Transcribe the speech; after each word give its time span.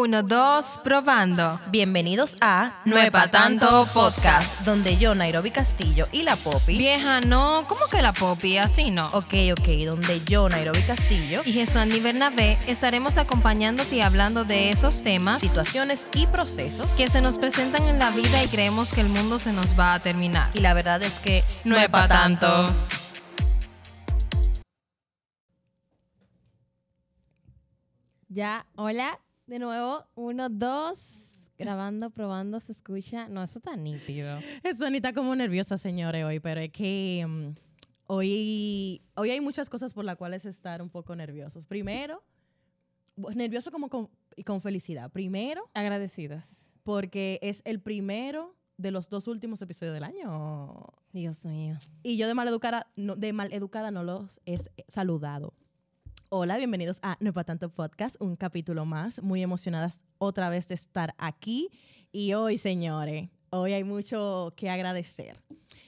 Uno, 0.00 0.22
dos, 0.22 0.78
probando. 0.84 1.58
Bienvenidos 1.70 2.36
a 2.40 2.82
No 2.84 2.96
es 2.98 3.10
pa' 3.10 3.32
tanto 3.32 3.84
podcast. 3.92 4.64
donde 4.64 4.96
yo, 4.96 5.16
Nairobi 5.16 5.50
Castillo 5.50 6.06
y 6.12 6.22
la 6.22 6.36
Poppy. 6.36 6.78
Vieja, 6.78 7.20
no, 7.20 7.64
¿cómo 7.66 7.80
que 7.90 8.00
la 8.00 8.12
Poppy? 8.12 8.58
Así 8.58 8.92
no. 8.92 9.08
Ok, 9.08 9.34
ok, 9.58 9.68
donde 9.86 10.20
yo, 10.24 10.48
Nairobi 10.48 10.82
Castillo, 10.82 11.42
Y 11.44 11.52
Jesús 11.52 11.74
Andy 11.74 11.98
Bernabé 11.98 12.56
estaremos 12.68 13.16
acompañándote 13.16 13.96
y 13.96 14.00
hablando 14.00 14.44
de 14.44 14.70
esos 14.70 15.02
temas 15.02 15.40
situaciones 15.40 16.06
y 16.14 16.28
procesos. 16.28 16.86
que 16.96 17.08
se 17.08 17.20
nos 17.20 17.36
presentan 17.36 17.82
en 17.88 17.98
la 17.98 18.10
vida 18.12 18.40
y 18.44 18.46
creemos 18.46 18.92
que 18.92 19.00
el 19.00 19.08
mundo 19.08 19.40
se 19.40 19.52
nos 19.52 19.76
va 19.76 19.94
a 19.94 19.98
terminar. 19.98 20.48
Y 20.54 20.60
la 20.60 20.74
verdad 20.74 21.02
es 21.02 21.18
que 21.18 21.42
No 21.64 21.76
es 21.76 21.88
pa' 21.88 22.06
tanto. 22.06 22.46
Ya, 28.28 28.66
hola, 28.76 29.18
de 29.48 29.58
nuevo, 29.58 30.04
uno, 30.14 30.48
dos, 30.50 30.98
grabando, 31.58 32.10
probando, 32.10 32.60
se 32.60 32.72
escucha. 32.72 33.28
No, 33.28 33.42
eso 33.42 33.58
está 33.58 33.74
nítido. 33.76 34.38
Eso 34.62 34.84
Anita 34.86 35.12
como 35.12 35.34
nerviosa, 35.34 35.78
señores, 35.78 36.24
hoy, 36.24 36.38
pero 36.38 36.60
es 36.60 36.70
que 36.70 37.24
mm, 37.26 37.48
hoy, 38.06 39.02
hoy 39.16 39.30
hay 39.30 39.40
muchas 39.40 39.70
cosas 39.70 39.94
por 39.94 40.04
las 40.04 40.16
cuales 40.16 40.44
estar 40.44 40.82
un 40.82 40.90
poco 40.90 41.16
nerviosos. 41.16 41.64
Primero, 41.64 42.22
nervioso 43.34 43.70
como 43.72 43.88
con, 43.88 44.10
y 44.36 44.44
con 44.44 44.60
felicidad. 44.60 45.10
Primero, 45.10 45.68
Agradecidas. 45.72 46.68
porque 46.84 47.38
es 47.42 47.62
el 47.64 47.80
primero 47.80 48.54
de 48.76 48.90
los 48.90 49.08
dos 49.08 49.26
últimos 49.28 49.62
episodios 49.62 49.94
del 49.94 50.04
año. 50.04 50.84
Dios 51.12 51.46
mío. 51.46 51.78
Y 52.02 52.18
yo 52.18 52.28
de 52.28 52.34
maleducada 52.34 52.86
no, 52.96 53.16
de 53.16 53.32
maleducada 53.32 53.90
no 53.90 54.04
los 54.04 54.42
he 54.44 54.58
saludado. 54.88 55.54
Hola, 56.30 56.58
bienvenidos 56.58 56.98
a 57.00 57.16
No 57.20 57.30
es 57.30 57.46
tanto 57.46 57.70
podcast, 57.70 58.16
un 58.20 58.36
capítulo 58.36 58.84
más. 58.84 59.22
Muy 59.22 59.42
emocionadas 59.42 60.04
otra 60.18 60.50
vez 60.50 60.68
de 60.68 60.74
estar 60.74 61.14
aquí. 61.16 61.70
Y 62.12 62.34
hoy, 62.34 62.58
señores, 62.58 63.30
hoy 63.48 63.72
hay 63.72 63.82
mucho 63.82 64.52
que 64.54 64.68
agradecer. 64.68 65.42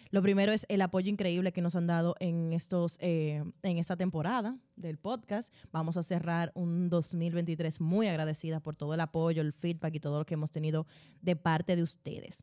Lo 0.09 0.23
primero 0.23 0.51
es 0.53 0.65
el 0.71 0.81
apoyo 0.81 1.11
increíble 1.11 1.53
que 1.53 1.61
nos 1.61 1.77
han 1.77 1.87
dado 1.87 2.17
en, 2.21 2.55
estos, 2.55 2.97
eh, 3.03 3.45
en 3.63 3.77
esta 3.77 3.99
temporada 3.99 4.57
del 4.77 4.97
podcast. 4.97 5.53
Vamos 5.73 5.99
a 5.99 6.03
cerrar 6.03 6.53
un 6.55 6.89
2023 6.89 7.79
muy 7.79 8.09
agradecida 8.09 8.61
por 8.61 8.77
todo 8.77 8.95
el 8.95 9.01
apoyo, 9.01 9.43
el 9.43 9.53
feedback 9.53 9.97
y 9.97 10.01
todo 10.01 10.21
lo 10.21 10.25
que 10.25 10.35
hemos 10.35 10.51
tenido 10.51 10.87
de 11.21 11.37
parte 11.37 11.77
de 11.77 11.83
ustedes. 11.83 12.39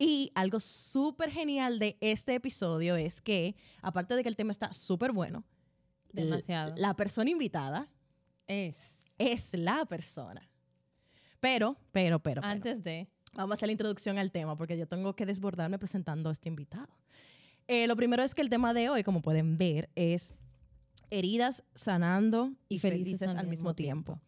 Y 0.00 0.32
algo 0.34 0.58
súper 0.58 1.30
genial 1.30 1.78
de 1.78 1.96
este 2.00 2.34
episodio 2.34 2.96
es 2.96 3.20
que, 3.20 3.54
aparte 3.82 4.16
de 4.16 4.24
que 4.24 4.28
el 4.28 4.34
tema 4.34 4.50
está 4.50 4.72
súper 4.72 5.12
bueno, 5.12 5.44
Demasiado. 6.14 6.74
La 6.76 6.94
persona 6.94 7.30
invitada 7.30 7.88
Es. 8.46 9.04
es 9.18 9.54
la 9.54 9.84
persona. 9.86 10.48
Pero, 11.40 11.76
pero, 11.92 12.18
pero, 12.20 12.40
pero, 12.40 12.46
Antes 12.46 12.82
de. 12.82 13.06
vamos 13.34 13.52
a 13.52 13.54
hacer 13.54 13.68
la 13.68 13.72
introducción 13.72 14.18
al 14.18 14.30
tema 14.30 14.56
porque 14.56 14.78
yo 14.78 14.86
tengo 14.86 15.14
que 15.14 15.26
desbordarme 15.26 15.78
presentando 15.78 16.30
a 16.30 16.32
este 16.32 16.48
invitado. 16.48 16.88
Eh, 17.68 17.86
lo 17.86 17.96
primero 17.96 18.22
es 18.22 18.34
que 18.34 18.42
el 18.42 18.48
tema 18.48 18.74
de 18.74 18.88
hoy, 18.88 19.04
como 19.04 19.22
pueden 19.22 19.56
ver, 19.56 19.90
es 19.94 20.34
heridas 21.10 21.62
sanando 21.74 22.52
y, 22.68 22.76
Y 22.76 22.78
felices, 22.78 23.28
al 23.28 23.46
mismo 23.46 23.74
tiempo. 23.74 24.20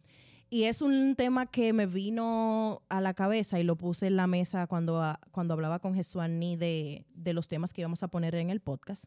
Y 0.49 0.63
es 0.63 0.81
un 0.81 1.15
tema 1.15 1.45
que 1.47 1.73
me 1.73 1.87
vino 1.87 2.81
a 2.87 3.01
la 3.01 3.13
cabeza 3.13 3.59
y 3.59 3.63
lo 3.63 3.75
puse 3.75 4.07
en 4.07 4.15
la 4.15 4.27
mesa 4.27 4.65
cuando, 4.67 5.03
cuando 5.31 5.53
hablaba 5.53 5.79
con 5.79 5.93
Jesuani 5.93 6.55
de, 6.55 7.05
de 7.13 7.33
los 7.33 7.49
temas 7.49 7.73
que 7.73 7.81
íbamos 7.81 8.01
a 8.01 8.07
poner 8.07 8.33
en 8.35 8.49
el 8.49 8.61
podcast, 8.61 9.05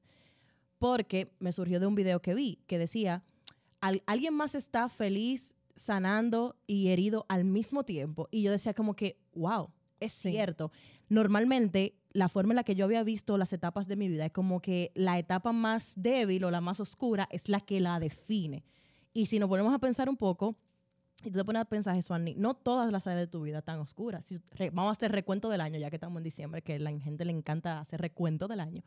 porque 0.81 1.31
me 1.39 1.53
surgió 1.53 1.79
de 1.79 1.87
un 1.87 1.95
video 1.95 2.21
que 2.21 2.35
vi 2.35 2.59
que 2.67 2.79
decía, 2.79 3.23
"Al- 3.81 4.03
alguien 4.07 4.35
más 4.35 4.55
está 4.57 4.89
feliz, 4.89 5.55
sanando 5.77 6.57
y 6.67 6.89
herido 6.89 7.25
al 7.29 7.45
mismo 7.45 7.85
tiempo. 7.85 8.29
Y 8.33 8.43
yo 8.43 8.51
decía 8.51 8.75
como 8.75 8.95
que, 8.97 9.19
wow, 9.35 9.71
es 10.01 10.13
Sí. 10.13 10.31
cierto. 10.33 10.73
Normalmente 11.09 11.95
la 12.13 12.29
forma 12.29 12.53
en 12.53 12.57
la 12.57 12.65
que 12.65 12.75
yo 12.75 12.85
había 12.87 13.03
visto 13.05 13.37
las 13.39 13.53
etapas 13.53 13.87
de 13.89 13.97
mi 13.97 14.09
vida 14.09 14.27
es 14.27 14.33
como 14.33 14.61
que 14.61 14.91
la 14.95 15.19
etapa 15.19 15.53
más 15.53 15.93
débil 15.97 16.45
o 16.45 16.51
la 16.51 16.61
más 16.61 16.81
oscura 16.81 17.29
es 17.31 17.49
la 17.49 17.61
que 17.61 17.79
la 17.81 18.01
define. 18.01 18.65
Y 19.13 19.27
si 19.27 19.39
nos 19.39 19.49
ponemos 19.49 19.73
a 19.75 19.79
pensar 19.79 20.09
un 20.09 20.17
poco, 20.17 20.57
y 21.25 21.31
tú 21.31 21.39
te 21.39 21.45
pones 21.45 21.61
a 21.61 21.65
pensar, 21.65 21.95
Jesuani, 21.95 22.35
no 22.35 22.55
todas 22.55 22.91
las 22.91 23.07
áreas 23.07 23.21
de 23.23 23.27
tu 23.27 23.43
vida 23.43 23.59
están 23.59 23.79
oscuras. 23.81 24.25
Si 24.25 24.41
re- 24.53 24.71
vamos 24.71 24.91
a 24.91 24.93
hacer 24.93 25.13
recuento 25.13 25.49
del 25.49 25.61
año, 25.61 25.79
ya 25.79 25.91
que 25.91 25.97
estamos 25.97 26.19
en 26.19 26.25
diciembre, 26.25 26.63
que 26.63 26.75
a 26.75 26.79
la 26.79 26.91
gente 26.99 27.25
le 27.25 27.33
encanta 27.33 27.79
hacer 27.81 28.01
recuento 28.01 28.49
del 28.49 28.61
año. 28.61 28.83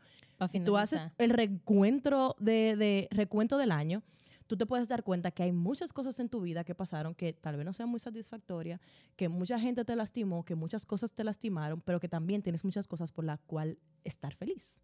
Si 0.48 0.58
tú 0.64 0.76
haces 0.76 1.00
el 1.18 1.30
recuento, 1.30 2.36
de, 2.38 2.76
de- 2.76 3.08
recuento 3.10 3.56
del 3.56 3.70
año, 3.72 4.02
tú 4.46 4.56
te 4.56 4.66
puedes 4.66 4.88
dar 4.88 5.02
cuenta 5.04 5.30
que 5.30 5.42
hay 5.42 5.52
muchas 5.52 5.92
cosas 5.92 6.18
en 6.20 6.28
tu 6.28 6.40
vida 6.40 6.64
que 6.64 6.74
pasaron 6.74 7.14
que 7.14 7.32
tal 7.32 7.56
vez 7.56 7.64
no 7.64 7.72
sean 7.72 7.88
muy 7.88 8.00
satisfactorias, 8.00 8.80
que 9.16 9.28
mucha 9.28 9.58
gente 9.58 9.84
te 9.84 9.96
lastimó, 9.96 10.44
que 10.44 10.54
muchas 10.54 10.84
cosas 10.84 11.12
te 11.12 11.24
lastimaron, 11.24 11.80
pero 11.80 11.98
que 12.00 12.08
también 12.08 12.42
tienes 12.42 12.62
muchas 12.64 12.86
cosas 12.86 13.10
por 13.12 13.24
las 13.24 13.40
cuales 13.40 13.78
estar 14.04 14.34
feliz, 14.34 14.74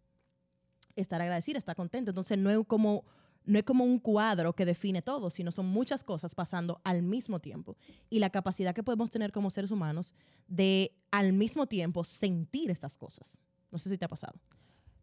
estar 0.95 1.21
agradecida, 1.21 1.57
estar 1.57 1.75
contento. 1.75 2.11
Entonces 2.11 2.37
no 2.37 2.49
es 2.49 2.57
como 2.67 3.03
no 3.45 3.59
es 3.59 3.65
como 3.65 3.83
un 3.83 3.99
cuadro 3.99 4.53
que 4.53 4.65
define 4.65 5.01
todo, 5.01 5.29
sino 5.29 5.51
son 5.51 5.67
muchas 5.67 6.03
cosas 6.03 6.35
pasando 6.35 6.79
al 6.83 7.01
mismo 7.01 7.39
tiempo. 7.39 7.77
Y 8.09 8.19
la 8.19 8.29
capacidad 8.29 8.75
que 8.75 8.83
podemos 8.83 9.09
tener 9.09 9.31
como 9.31 9.49
seres 9.49 9.71
humanos 9.71 10.13
de 10.47 10.95
al 11.11 11.33
mismo 11.33 11.67
tiempo 11.67 12.03
sentir 12.03 12.71
estas 12.71 12.97
cosas. 12.97 13.37
No 13.71 13.77
sé 13.77 13.89
si 13.89 13.97
te 13.97 14.05
ha 14.05 14.09
pasado. 14.09 14.39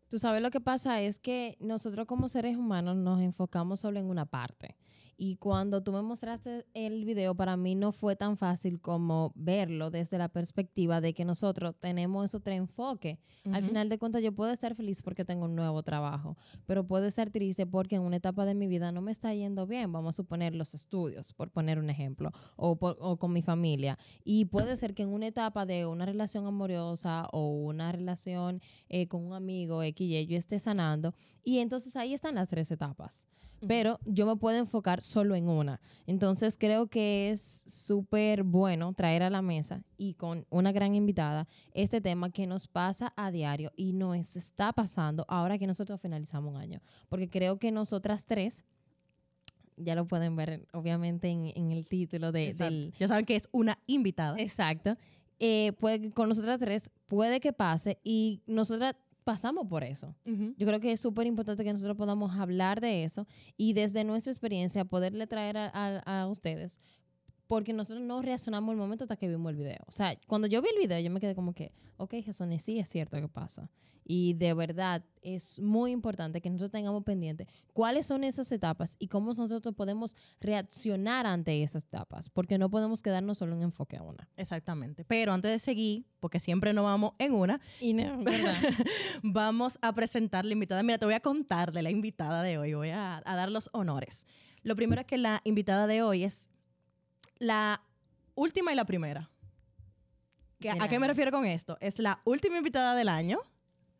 Tú 0.09 0.19
sabes 0.19 0.41
lo 0.41 0.51
que 0.51 0.61
pasa 0.61 1.01
es 1.03 1.19
que 1.19 1.57
nosotros 1.61 2.07
como 2.07 2.29
seres 2.29 2.57
humanos 2.57 2.97
nos 2.97 3.21
enfocamos 3.21 3.81
solo 3.81 3.99
en 4.01 4.07
una 4.07 4.25
parte. 4.25 4.77
Y 5.21 5.35
cuando 5.35 5.83
tú 5.83 5.91
me 5.93 6.01
mostraste 6.01 6.65
el 6.75 7.05
video, 7.05 7.35
para 7.35 7.57
mí 7.57 7.75
no 7.75 7.91
fue 7.91 8.15
tan 8.15 8.37
fácil 8.37 8.81
como 8.81 9.33
verlo 9.35 9.91
desde 9.91 10.17
la 10.17 10.29
perspectiva 10.29 11.01
de 11.01 11.13
que 11.13 11.25
nosotros 11.25 11.75
tenemos 11.81 12.25
esos 12.27 12.41
tres 12.41 12.59
enfoques. 12.59 13.19
Al 13.53 13.65
final 13.65 13.89
de 13.89 13.99
cuentas, 13.99 14.23
yo 14.23 14.31
puedo 14.33 14.53
estar 14.53 14.77
feliz 14.77 15.03
porque 15.03 15.25
tengo 15.25 15.47
un 15.47 15.57
nuevo 15.57 15.83
trabajo, 15.83 16.37
pero 16.67 16.87
puedo 16.87 17.05
estar 17.07 17.31
triste 17.31 17.67
porque 17.67 17.97
en 17.97 18.03
una 18.03 18.15
etapa 18.17 18.45
de 18.47 18.55
mi 18.55 18.69
vida 18.69 18.93
no 18.93 19.01
me 19.03 19.11
está 19.11 19.35
yendo 19.35 19.67
bien. 19.67 19.91
Vamos 19.91 20.15
a 20.15 20.17
suponer 20.19 20.55
los 20.55 20.73
estudios, 20.75 21.33
por 21.33 21.51
poner 21.51 21.81
un 21.81 21.91
ejemplo, 21.91 22.31
o, 22.55 22.77
por- 22.77 22.97
o 23.01 23.17
con 23.17 23.33
mi 23.33 23.43
familia. 23.43 23.99
Y 24.23 24.45
puede 24.45 24.77
ser 24.77 24.95
que 24.95 25.03
en 25.03 25.09
una 25.09 25.27
etapa 25.27 25.67
de 25.67 25.85
una 25.85 26.07
relación 26.07 26.47
amorosa 26.47 27.27
o 27.33 27.51
una 27.57 27.91
relación 27.91 28.61
eh, 28.89 29.09
con 29.09 29.25
un 29.25 29.33
amigo 29.35 29.83
X, 29.83 30.09
Y, 30.09 30.27
yo 30.29 30.37
esté 30.39 30.61
sanando. 30.61 31.13
Y 31.43 31.59
entonces 31.59 31.97
ahí 31.97 32.15
están 32.15 32.37
las 32.37 32.49
tres 32.49 32.71
etapas. 32.71 33.27
Pero 33.67 33.99
yo 34.05 34.27
me 34.27 34.37
puedo 34.37 34.57
enfocar 34.57 35.03
solo 35.03 35.35
en 35.35 35.49
una. 35.49 35.81
Entonces 36.07 36.57
creo 36.59 36.87
que 36.87 37.31
es 37.31 37.65
súper 37.67 38.45
bueno 38.45 38.93
traer 38.93 39.23
a 39.23 39.31
la 39.31 39.43
mesa 39.43 39.83
y 39.97 40.15
con 40.15 40.47
una 40.51 40.73
gran 40.73 40.95
invitada 40.95 41.49
este 41.73 42.01
tema 42.01 42.31
que 42.31 42.47
nos 42.47 42.69
pasa 42.69 43.13
a 43.17 43.31
diario 43.31 43.73
y 43.77 43.93
nos 43.93 44.37
está 44.37 44.73
pasando 44.73 45.25
ahora 45.29 45.59
que 45.59 45.67
nosotros 45.67 46.01
finalizamos 46.01 46.55
un 46.55 46.61
año. 46.61 46.81
Porque 47.09 47.29
creo 47.29 47.59
que 47.59 47.73
nosotras 47.73 48.27
tres, 48.27 48.65
ya 49.77 49.95
lo 49.95 50.07
pueden 50.07 50.37
ver 50.37 50.67
obviamente 50.73 51.29
en, 51.29 51.53
en 51.55 51.73
el 51.73 51.87
título 51.87 52.33
de, 52.33 52.55
del, 52.55 52.93
Ya 52.99 53.09
saben 53.09 53.25
que 53.25 53.37
es 53.37 53.49
una 53.53 53.79
invitada. 53.87 54.39
Exacto. 54.39 54.97
Eh, 55.41 55.73
puede 55.79 56.11
con 56.11 56.29
nosotras 56.29 56.59
tres 56.59 56.91
puede 57.07 57.39
que 57.39 57.53
pase 57.53 57.99
y 58.03 58.43
nosotras 58.47 58.97
pasamos 59.29 59.67
por 59.69 59.85
eso. 59.85 60.15
Yo 60.57 60.67
creo 60.67 60.81
que 60.81 60.93
es 60.93 61.01
súper 61.01 61.27
importante 61.27 61.63
que 61.63 61.73
nosotros 61.73 61.99
podamos 61.99 62.35
hablar 62.39 62.81
de 62.81 63.05
eso 63.05 63.27
y 63.59 63.75
desde 63.75 64.03
nuestra 64.03 64.33
experiencia 64.33 64.87
poderle 64.87 65.27
traer 65.27 65.59
a, 65.59 65.67
a- 65.75 66.23
a 66.23 66.27
ustedes, 66.29 66.81
porque 67.49 67.73
nosotros 67.73 68.05
no 68.05 68.23
reaccionamos 68.23 68.73
el 68.73 68.79
momento 68.79 69.05
hasta 69.05 69.17
que 69.17 69.27
vimos 69.27 69.51
el 69.51 69.57
video. 69.57 69.81
O 69.87 69.93
sea, 69.93 70.15
cuando 70.27 70.47
yo 70.47 70.63
vi 70.63 70.69
el 70.69 70.81
video, 70.81 71.01
yo 71.01 71.11
me 71.11 71.19
quedé 71.19 71.35
como 71.35 71.55
que, 71.55 71.73
ok, 71.97 72.15
Jesús, 72.23 72.47
sí 72.63 72.79
es 72.79 72.89
cierto 72.89 73.17
que 73.17 73.27
pasa. 73.27 73.71
Y 74.05 74.35
de 74.35 74.55
verdad 74.55 75.05
es 75.21 75.59
muy 75.59 75.91
importante 75.91 76.41
que 76.41 76.49
nosotros 76.49 76.71
tengamos 76.71 77.05
pendiente 77.05 77.47
cuáles 77.75 78.07
son 78.07 78.25
esas 78.25 78.51
etapas 78.53 78.97
y 78.99 79.09
cómo 79.09 79.35
nosotros 79.35 79.75
podemos 79.75 80.17
reaccionar 80.41 81.27
ante 81.27 81.63
esas 81.63 81.85
etapas, 81.85 82.31
porque 82.31 82.57
no 82.57 82.71
podemos 82.71 83.03
quedarnos 83.03 83.39
solo 83.39 83.55
en 83.57 83.63
enfoque 83.63 83.97
a 83.97 84.03
una. 84.03 84.29
Exactamente. 84.37 85.05
Pero 85.05 85.33
antes 85.33 85.51
de 85.51 85.59
seguir, 85.59 86.07
porque 86.21 86.41
siempre 86.41 86.73
no 86.73 86.85
vamos 86.85 87.13
en 87.19 87.35
una, 87.35 87.61
Y 87.81 87.93
no, 87.95 88.21
vamos 89.23 89.79
a 89.83 89.93
presentar 89.95 90.45
la 90.45 90.53
invitada. 90.53 90.83
Mira, 90.83 90.99
te 90.99 91.05
voy 91.05 91.15
a 91.15 91.21
contar 91.21 91.73
de 91.73 91.83
la 91.83 91.91
invitada 91.91 92.43
de 92.43 92.59
hoy. 92.59 92.75
Voy 92.75 92.91
a, 92.91 93.23
a 93.25 93.37
dar 93.37 93.51
los 93.51 93.69
honores. 93.73 94.27
Lo 94.63 94.77
primero 94.77 95.01
es 95.01 95.07
que 95.07 95.19
la 95.19 95.41
invitada 95.45 95.87
de 95.87 96.03
hoy 96.03 96.25
es 96.25 96.49
la 97.39 97.81
última 98.35 98.73
y 98.73 98.77
la 98.77 98.85
primera. 98.85 99.29
¿Qué- 100.61 100.71
Del 100.73 100.83
¿A 100.83 100.89
qué 100.89 100.99
me 100.99 101.07
refiero 101.07 101.31
con 101.31 101.45
esto? 101.45 101.77
Es 101.81 101.99
la 101.99 102.21
última 102.25 102.59
invitada 102.59 102.95
del 102.95 103.09
año, 103.09 103.39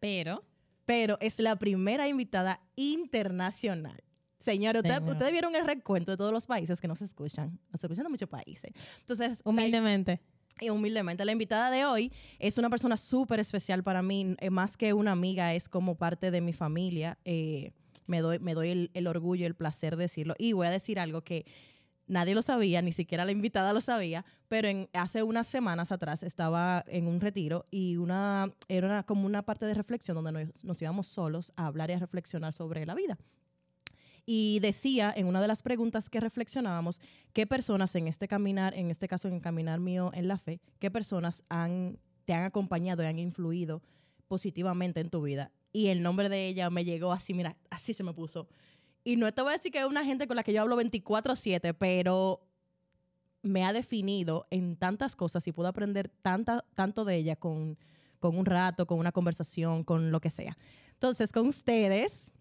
Pero 0.01 0.45
pero 0.87 1.19
es 1.21 1.39
la 1.39 1.57
primera 1.57 2.09
invitada 2.09 2.61
internacional. 2.75 4.03
Señor. 4.39 4.77
ustedes 4.79 5.33
vieron 5.33 5.55
el 5.55 5.67
recuento 5.67 6.13
de 6.13 6.17
todos 6.17 6.33
los 6.33 6.47
países 6.47 6.81
que 6.81 6.89
nos 6.89 7.03
escuchan. 7.03 7.59
Nos 7.71 7.85
escuchan 7.85 8.05
de 8.05 8.11
muchos 8.11 8.29
países. 8.29 8.73
Entonces, 9.01 9.43
humildemente. 9.45 10.21
y 10.61 10.71
humildemente, 10.71 11.25
la 11.27 11.33
invitada 11.33 11.71
de 11.71 11.85
hoy 11.85 12.11
es 12.39 12.57
una 12.57 12.71
persona 12.71 12.97
súper 12.97 13.39
especial 13.39 13.83
para 13.85 14.01
mí, 14.03 14.35
eh, 14.41 14.49
más 14.51 14.77
que 14.79 14.93
una 14.95 15.13
amiga, 15.13 15.53
es 15.55 15.69
como 15.69 15.97
parte 15.97 16.31
de 16.31 16.41
mi 16.41 16.53
familia. 16.55 17.19
eh, 17.25 17.73
me 18.07 18.21
doy, 18.23 18.39
me 18.39 18.55
doy 18.55 18.71
el, 18.71 18.91
el 18.95 19.07
orgullo, 19.07 19.47
el 19.47 19.55
placer 19.55 19.95
de 19.97 20.05
decirlo. 20.05 20.35
Y 20.39 20.55
voy 20.55 20.67
a 20.69 20.71
decir 20.71 20.99
algo 20.99 21.21
que 21.21 21.45
nadie 22.09 22.35
lo 22.35 22.43
sabía, 22.43 22.83
ni 22.83 22.93
siquiera 22.93 23.25
la 23.25 23.33
invitada 23.33 23.73
lo 23.73 23.81
sabía, 23.81 24.25
pero 24.49 24.69
hace 24.95 25.23
unas 25.23 25.47
semanas 25.47 25.93
atrás 25.93 26.23
estaba 26.23 26.85
en 26.89 27.07
un 27.07 27.21
retiro 27.21 27.65
y 27.71 27.97
una, 27.97 28.53
era 28.69 28.87
una- 28.89 29.03
como 29.05 29.27
una 29.27 29.43
parte 29.43 29.67
de 29.67 29.75
reflexión 29.75 30.15
donde 30.17 30.33
nos, 30.33 30.65
nos 30.65 30.83
íbamos 30.83 31.07
solos 31.07 31.53
a 31.57 31.67
hablar 31.67 31.91
y 31.91 31.93
a 31.95 31.99
reflexionar 31.99 32.53
sobre 32.53 32.85
la 32.87 32.95
vida. 32.95 33.17
Y 34.27 34.59
decía 34.61 35.13
en 35.17 35.27
una 35.27 35.41
de 35.41 35.49
las 35.49 35.63
preguntas 35.63 36.11
que 36.11 36.21
reflexionábamos, 36.21 37.01
¿qué 37.33 37.47
personas 37.47 37.95
en 37.95 38.09
este 38.09 38.29
caminar, 38.29 38.75
en 38.75 38.91
este 38.91 39.09
caso 39.09 39.27
en 39.29 39.35
el 39.35 39.41
caminar 39.43 39.81
mío 39.81 40.11
en 40.13 40.29
la 40.29 40.37
fe, 40.37 40.61
qué 40.79 40.91
personas 40.91 41.43
han, 41.49 41.99
te 42.27 42.35
han 42.35 42.45
acompañado 42.45 43.03
y 43.03 43.07
han 43.07 43.19
influido 43.19 43.81
positivamente 44.27 45.01
en 45.01 45.09
tu 45.09 45.23
vida? 45.23 45.51
Y 45.73 45.87
el 45.87 46.03
nombre 46.03 46.29
de 46.29 46.47
ella 46.47 46.69
me 46.69 46.85
llegó 46.85 47.13
así, 47.13 47.33
mira, 47.33 47.57
así 47.71 47.95
se 47.95 48.03
me 48.03 48.13
puso. 48.13 48.49
Y 49.05 49.17
no 49.17 49.33
te 49.33 49.43
voy 49.43 49.51
a 49.51 49.53
decir 49.53 49.73
que 49.73 49.81
es 49.81 49.87
una 49.87 50.05
gente 50.05 50.27
con 50.27 50.37
la 50.37 50.43
que 50.43 50.53
yo 50.53 50.63
hablo 50.63 50.77
24/7, 50.77 51.75
pero 51.75 52.41
me 53.43 53.65
ha 53.65 53.73
definido 53.73 54.47
en 54.51 54.77
tantas 54.77 55.17
cosas 55.17 55.47
y 55.47 55.53
puedo 55.53 55.69
aprender 55.69 56.09
tanta, 56.09 56.65
tanto 56.75 57.05
de 57.05 57.17
ella 57.17 57.37
con, 57.37 57.79
con 58.19 58.37
un 58.37 58.47
rato, 58.47 58.87
con 58.87 58.99
una 58.99 59.13
conversación, 59.13 59.85
con 59.85 60.11
lo 60.11 60.21
que 60.21 60.31
sea. 60.31 60.57
Entonces, 60.93 61.33
con 61.33 61.47
ustedes, 61.47 62.33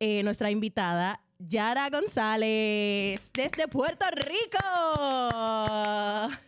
eh, 0.00 0.22
nuestra 0.22 0.50
invitada, 0.50 1.20
Yara 1.38 1.90
González, 1.90 3.30
desde 3.34 3.68
Puerto 3.68 4.06
Rico. 4.10 4.58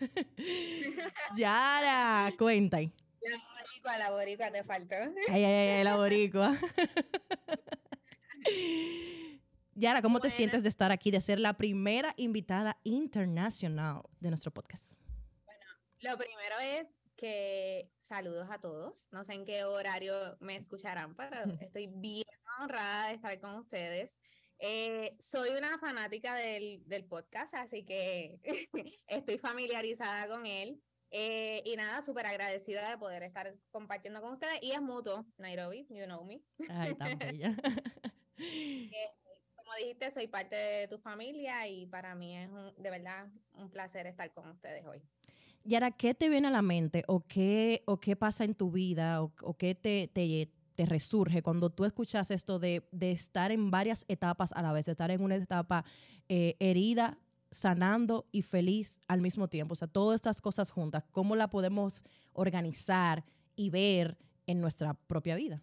Yara, 1.36 2.32
cuenta. 2.38 2.78
La 2.81 2.90
boricua, 3.60 3.98
la 3.98 4.10
boricua 4.10 4.50
te 4.50 4.64
faltó. 4.64 4.96
Ay, 5.28 5.44
ay, 5.44 5.44
ay, 5.44 5.84
la 5.84 5.96
boricua. 5.96 6.58
Yara, 9.78 10.02
¿cómo 10.02 10.19
te 10.19 10.28
sientes 10.30 10.64
de 10.64 10.69
estar 10.69 10.90
aquí, 10.90 11.12
de 11.12 11.20
ser 11.20 11.38
la 11.38 11.56
primera 11.56 12.12
invitada 12.16 12.80
internacional 12.82 14.02
de 14.19 14.30
nuestro 14.30 14.50
podcast? 14.52 15.00
Lo 16.00 16.19
primero 16.19 16.58
es 16.60 17.04
que 17.14 17.88
saludos 17.96 18.48
a 18.50 18.58
todos. 18.58 19.06
No 19.12 19.25
sé 19.25 19.34
en 19.34 19.44
qué 19.44 19.62
horario 19.62 20.36
me 20.40 20.56
escucharán, 20.56 21.14
pero 21.14 21.44
estoy 21.60 21.86
bien 21.86 22.25
honrada 22.60 23.08
de 23.08 23.14
estar 23.14 23.40
con 23.40 23.54
ustedes. 23.54 24.20
Eh, 24.58 25.14
soy 25.20 25.50
una 25.50 25.78
fanática 25.78 26.34
del, 26.34 26.82
del 26.86 27.04
podcast, 27.04 27.54
así 27.54 27.84
que 27.84 28.40
estoy 29.06 29.38
familiarizada 29.38 30.26
con 30.26 30.44
él. 30.44 30.82
Eh, 31.12 31.62
y 31.64 31.76
nada, 31.76 32.02
súper 32.02 32.26
agradecida 32.26 32.90
de 32.90 32.98
poder 32.98 33.22
estar 33.22 33.54
compartiendo 33.70 34.20
con 34.22 34.32
ustedes. 34.32 34.58
Y 34.60 34.72
es 34.72 34.82
mutuo, 34.82 35.24
Nairobi, 35.36 35.86
you 35.88 36.04
know 36.06 36.24
me. 36.24 36.42
Ay, 36.69 36.96
tan 36.96 37.16
bella. 37.16 37.54
Como 39.69 39.76
dijiste, 39.81 40.11
soy 40.11 40.29
parte 40.29 40.56
de 40.56 40.88
tu 40.88 40.97
familia 40.97 41.69
y 41.69 41.85
para 41.85 42.15
mí 42.15 42.35
es 42.35 42.49
un- 42.49 42.73
de 42.82 42.91
verdad 42.91 43.26
un 43.53 43.69
placer 43.69 44.06
estar 44.06 44.32
con 44.32 44.49
ustedes 44.49 44.87
hoy. 44.87 45.03
Yara, 45.62 45.91
¿qué 45.91 46.15
te 46.15 46.31
viene 46.31 46.49
a 46.49 46.50
la 46.50 46.62
mente 46.62 47.05
o 47.06 47.20
qué, 47.29 47.82
o 47.85 48.00
qué 48.00 48.17
pasa 48.17 48.44
en 48.44 48.55
tu 48.55 48.70
vida 48.70 49.23
o, 49.23 49.31
o 49.43 49.59
qué 49.59 49.75
te, 49.75 50.09
te, 50.09 50.50
te 50.75 50.87
resurge 50.87 51.43
cuando 51.43 51.69
tú 51.69 51.85
escuchas 51.85 52.31
esto 52.31 52.59
de, 52.59 52.82
de 52.93 53.11
estar 53.11 53.53
en 53.53 53.70
varias 53.70 54.06
etapas 54.09 54.53
a 54.53 54.62
la 54.62 54.73
vez, 54.73 54.88
estar 54.88 55.11
en 55.11 55.23
una 55.23 55.35
etapa 55.37 55.85
eh, 56.31 56.56
herida, 56.61 57.19
sanando 57.50 58.26
y 58.32 58.41
feliz 58.41 59.03
al 59.06 59.20
mismo 59.20 59.49
tiempo? 59.49 59.75
O 59.75 59.76
sea, 59.76 59.87
todas 59.88 60.15
estas 60.15 60.41
cosas 60.41 60.70
juntas, 60.70 61.05
¿cómo 61.12 61.37
la 61.37 61.50
podemos 61.50 62.05
organizar 62.32 63.23
y 63.55 63.69
ver 63.69 64.17
en 64.47 64.62
nuestra 64.62 64.94
propia 64.94 65.37
vida? 65.37 65.62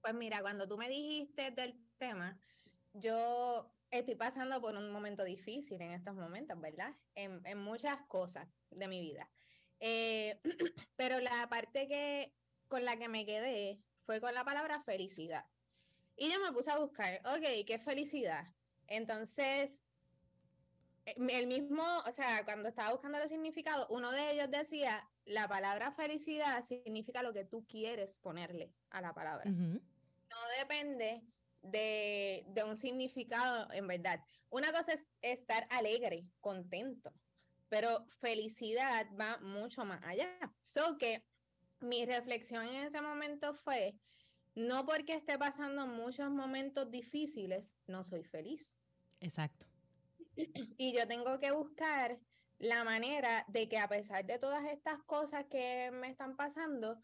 Pues 0.00 0.14
mira, 0.14 0.40
cuando 0.40 0.66
tú 0.66 0.76
me 0.76 0.88
dijiste 0.88 1.52
del 1.52 1.76
tema, 1.98 2.36
yo 3.00 3.70
estoy 3.90 4.14
pasando 4.14 4.60
por 4.60 4.76
un 4.76 4.90
momento 4.90 5.24
difícil 5.24 5.80
en 5.80 5.92
estos 5.92 6.14
momentos, 6.14 6.60
¿verdad? 6.60 6.94
En, 7.14 7.44
en 7.46 7.58
muchas 7.58 8.00
cosas 8.08 8.48
de 8.70 8.88
mi 8.88 9.00
vida. 9.00 9.28
Eh, 9.80 10.40
pero 10.96 11.20
la 11.20 11.48
parte 11.48 11.86
que 11.86 12.34
con 12.68 12.84
la 12.84 12.98
que 12.98 13.08
me 13.08 13.24
quedé 13.24 13.80
fue 14.04 14.20
con 14.20 14.34
la 14.34 14.44
palabra 14.44 14.80
felicidad. 14.82 15.46
Y 16.16 16.30
yo 16.32 16.40
me 16.40 16.52
puse 16.52 16.70
a 16.70 16.78
buscar, 16.78 17.20
ok, 17.24 17.64
¿qué 17.66 17.74
es 17.74 17.84
felicidad? 17.84 18.44
Entonces, 18.88 19.84
eh, 21.06 21.14
el 21.16 21.46
mismo, 21.46 21.84
o 22.06 22.12
sea, 22.12 22.44
cuando 22.44 22.68
estaba 22.68 22.92
buscando 22.92 23.18
los 23.18 23.30
significados, 23.30 23.86
uno 23.90 24.10
de 24.10 24.32
ellos 24.32 24.50
decía, 24.50 25.08
la 25.24 25.48
palabra 25.48 25.92
felicidad 25.92 26.62
significa 26.64 27.22
lo 27.22 27.32
que 27.32 27.44
tú 27.44 27.66
quieres 27.66 28.18
ponerle 28.18 28.74
a 28.90 29.00
la 29.00 29.14
palabra 29.14 29.50
no 30.28 30.36
depende 30.58 31.22
de, 31.62 32.44
de 32.48 32.64
un 32.64 32.76
significado 32.76 33.70
en 33.72 33.86
verdad. 33.86 34.20
Una 34.50 34.72
cosa 34.72 34.92
es 34.92 35.08
estar 35.22 35.66
alegre, 35.70 36.26
contento, 36.40 37.12
pero 37.68 38.06
felicidad 38.20 39.06
va 39.18 39.38
mucho 39.38 39.84
más 39.84 40.02
allá. 40.04 40.28
So 40.62 40.98
que 40.98 41.24
mi 41.80 42.04
reflexión 42.06 42.66
en 42.66 42.84
ese 42.84 43.00
momento 43.00 43.54
fue, 43.54 43.96
no 44.54 44.86
porque 44.86 45.14
esté 45.14 45.38
pasando 45.38 45.86
muchos 45.86 46.30
momentos 46.30 46.90
difíciles, 46.90 47.74
no 47.86 48.02
soy 48.02 48.24
feliz. 48.24 48.74
Exacto. 49.20 49.66
Y 50.76 50.92
yo 50.92 51.06
tengo 51.06 51.38
que 51.40 51.50
buscar 51.50 52.18
la 52.58 52.84
manera 52.84 53.44
de 53.48 53.68
que 53.68 53.78
a 53.78 53.88
pesar 53.88 54.24
de 54.24 54.38
todas 54.38 54.64
estas 54.66 55.02
cosas 55.04 55.46
que 55.46 55.90
me 55.92 56.08
están 56.08 56.36
pasando, 56.36 57.00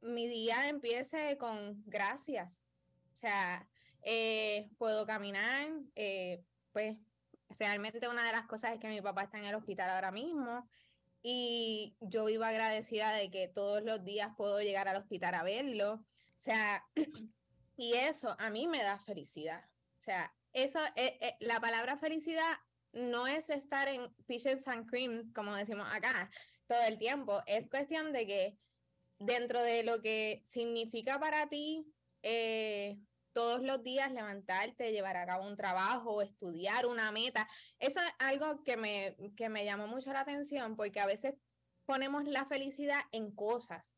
mi 0.00 0.26
día 0.26 0.68
empiece 0.68 1.36
con 1.38 1.82
gracias. 1.86 2.62
O 3.12 3.16
sea, 3.16 3.68
eh, 4.06 4.70
puedo 4.78 5.04
caminar, 5.04 5.68
eh, 5.96 6.44
pues 6.70 6.96
realmente 7.58 8.08
una 8.08 8.24
de 8.24 8.30
las 8.32 8.46
cosas 8.46 8.72
es 8.72 8.78
que 8.78 8.86
mi 8.88 9.00
papá 9.00 9.24
está 9.24 9.38
en 9.38 9.46
el 9.46 9.54
hospital 9.56 9.90
ahora 9.90 10.12
mismo 10.12 10.68
y 11.22 11.96
yo 12.00 12.24
vivo 12.26 12.44
agradecida 12.44 13.12
de 13.12 13.32
que 13.32 13.48
todos 13.48 13.82
los 13.82 14.04
días 14.04 14.30
puedo 14.36 14.60
llegar 14.60 14.86
al 14.86 14.98
hospital 14.98 15.34
a 15.34 15.42
verlo. 15.42 15.94
O 15.94 16.04
sea, 16.36 16.86
y 17.76 17.94
eso 17.94 18.36
a 18.38 18.48
mí 18.50 18.68
me 18.68 18.80
da 18.80 19.00
felicidad. 19.00 19.64
O 19.96 19.98
sea, 19.98 20.32
eso, 20.52 20.78
eh, 20.94 21.18
eh, 21.20 21.36
la 21.40 21.58
palabra 21.58 21.98
felicidad 21.98 22.52
no 22.92 23.26
es 23.26 23.50
estar 23.50 23.88
en 23.88 24.06
peaches 24.26 24.68
and 24.68 24.88
cream, 24.88 25.32
como 25.32 25.52
decimos 25.56 25.88
acá, 25.90 26.30
todo 26.68 26.80
el 26.84 26.96
tiempo. 26.96 27.42
Es 27.46 27.68
cuestión 27.68 28.12
de 28.12 28.24
que 28.24 28.58
dentro 29.18 29.60
de 29.60 29.82
lo 29.82 30.00
que 30.00 30.42
significa 30.44 31.18
para 31.18 31.48
ti 31.48 31.92
eh, 32.22 33.00
todos 33.36 33.60
los 33.60 33.82
días 33.82 34.10
levantarte, 34.12 34.92
llevar 34.92 35.18
a 35.18 35.26
cabo 35.26 35.46
un 35.46 35.56
trabajo, 35.56 36.22
estudiar 36.22 36.86
una 36.86 37.12
meta, 37.12 37.46
eso 37.78 38.00
es 38.00 38.10
algo 38.18 38.64
que 38.64 38.78
me, 38.78 39.14
que 39.36 39.50
me 39.50 39.66
llamó 39.66 39.86
mucho 39.86 40.10
la 40.10 40.20
atención 40.20 40.74
porque 40.74 41.00
a 41.00 41.06
veces 41.06 41.34
ponemos 41.84 42.24
la 42.24 42.46
felicidad 42.46 43.00
en 43.12 43.30
cosas 43.30 43.94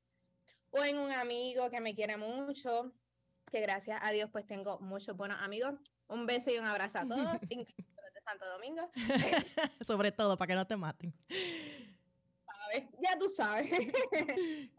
o 0.72 0.82
en 0.82 0.98
un 0.98 1.12
amigo 1.12 1.70
que 1.70 1.80
me 1.80 1.94
quiere 1.94 2.16
mucho, 2.16 2.92
que 3.48 3.60
gracias 3.60 4.00
a 4.02 4.10
Dios 4.10 4.28
pues 4.32 4.44
tengo 4.44 4.80
muchos 4.80 5.16
buenos 5.16 5.40
amigos. 5.40 5.74
Un 6.08 6.26
beso 6.26 6.50
y 6.50 6.58
un 6.58 6.64
abrazo 6.64 6.98
a 6.98 7.06
todos, 7.06 7.38
incluidos 7.48 7.94
los 7.94 8.14
de 8.14 8.20
Santo 8.24 8.44
Domingo. 8.44 8.90
Sobre 9.86 10.10
todo, 10.10 10.36
para 10.36 10.48
que 10.48 10.54
no 10.56 10.66
te 10.66 10.74
maten. 10.74 11.14
¿sabes? 12.44 12.88
Ya 13.00 13.16
tú 13.16 13.28
sabes. 13.28 13.70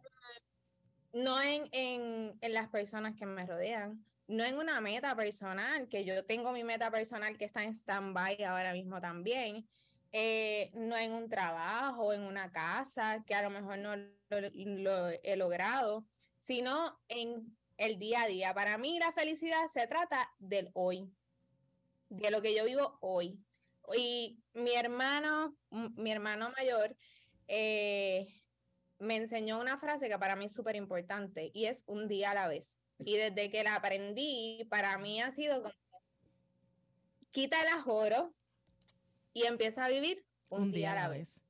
no 1.14 1.42
en, 1.42 1.70
en, 1.72 2.38
en 2.42 2.54
las 2.54 2.68
personas 2.68 3.16
que 3.16 3.26
me 3.26 3.46
rodean, 3.46 4.04
no 4.30 4.46
en 4.46 4.58
una 4.58 4.80
meta 4.80 5.16
personal, 5.16 5.90
que 5.90 6.06
yo 6.06 6.24
tengo 6.24 6.52
mi 6.54 6.64
meta 6.64 6.92
personal 6.92 7.36
que 7.36 7.46
está 7.46 7.64
en 7.64 7.76
stand-by 7.76 8.44
ahora 8.44 8.74
mismo 8.74 9.02
también, 9.02 9.68
eh, 10.12 10.70
no 10.76 10.96
en 10.96 11.14
un 11.14 11.30
trabajo, 11.30 12.14
en 12.14 12.22
una 12.22 12.52
casa, 12.52 13.24
que 13.26 13.34
a 13.34 13.42
lo 13.42 13.50
mejor 13.50 13.80
no 13.80 13.96
lo, 14.30 15.10
he 15.24 15.36
logrado, 15.36 16.06
sino 16.38 17.00
en 17.08 17.58
el 17.78 17.98
día 17.98 18.22
a 18.22 18.28
día. 18.28 18.54
Para 18.54 18.78
mí 18.78 19.00
la 19.00 19.12
felicidad 19.12 19.66
se 19.68 19.88
trata 19.88 20.32
del 20.38 20.70
hoy, 20.74 21.12
de 22.10 22.30
lo 22.30 22.44
que 22.44 22.56
yo 22.56 22.66
vivo 22.66 23.00
hoy. 23.02 23.44
Y 23.98 24.40
mi 24.54 24.76
hermano, 24.76 25.58
mi 25.72 26.12
hermano 26.12 26.52
mayor, 26.56 26.96
eh, 27.48 28.28
me 29.00 29.16
enseñó 29.16 29.60
una 29.60 29.80
frase 29.80 30.08
que 30.08 30.20
para 30.20 30.36
mí 30.36 30.46
es 30.46 30.54
súper 30.54 30.76
importante 30.76 31.50
y 31.52 31.66
es 31.66 31.84
un 31.88 32.08
día 32.08 32.30
a 32.30 32.36
la 32.36 32.48
vez. 32.48 32.80
Y 33.00 33.16
desde 33.16 33.50
que 33.50 33.64
la 33.64 33.76
aprendí, 33.76 34.66
para 34.70 34.98
mí 34.98 35.22
ha 35.22 35.32
sido 35.32 35.62
como, 35.62 35.74
quita 37.32 37.62
el 37.62 37.68
ajoro 37.70 38.34
y 39.34 39.44
empieza 39.46 39.86
a 39.86 39.90
vivir 39.90 40.26
un, 40.50 40.72
día, 40.72 40.92
a 40.92 40.96
la 40.96 41.08
vez. 41.08 41.42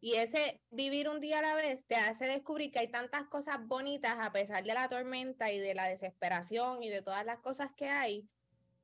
Y 0.00 0.14
ese 0.14 0.60
vivir 0.70 1.08
un 1.08 1.20
día 1.20 1.40
a 1.40 1.42
la 1.42 1.54
vez 1.54 1.84
te 1.86 1.96
hace 1.96 2.26
descubrir 2.26 2.70
que 2.70 2.78
hay 2.78 2.88
tantas 2.88 3.24
cosas 3.24 3.58
bonitas 3.66 4.16
a 4.18 4.32
pesar 4.32 4.64
de 4.64 4.72
la 4.72 4.88
tormenta 4.88 5.52
y 5.52 5.58
de 5.58 5.74
la 5.74 5.86
desesperación 5.86 6.82
y 6.82 6.88
de 6.88 7.02
todas 7.02 7.26
las 7.26 7.40
cosas 7.40 7.72
que 7.76 7.88
hay. 7.88 8.28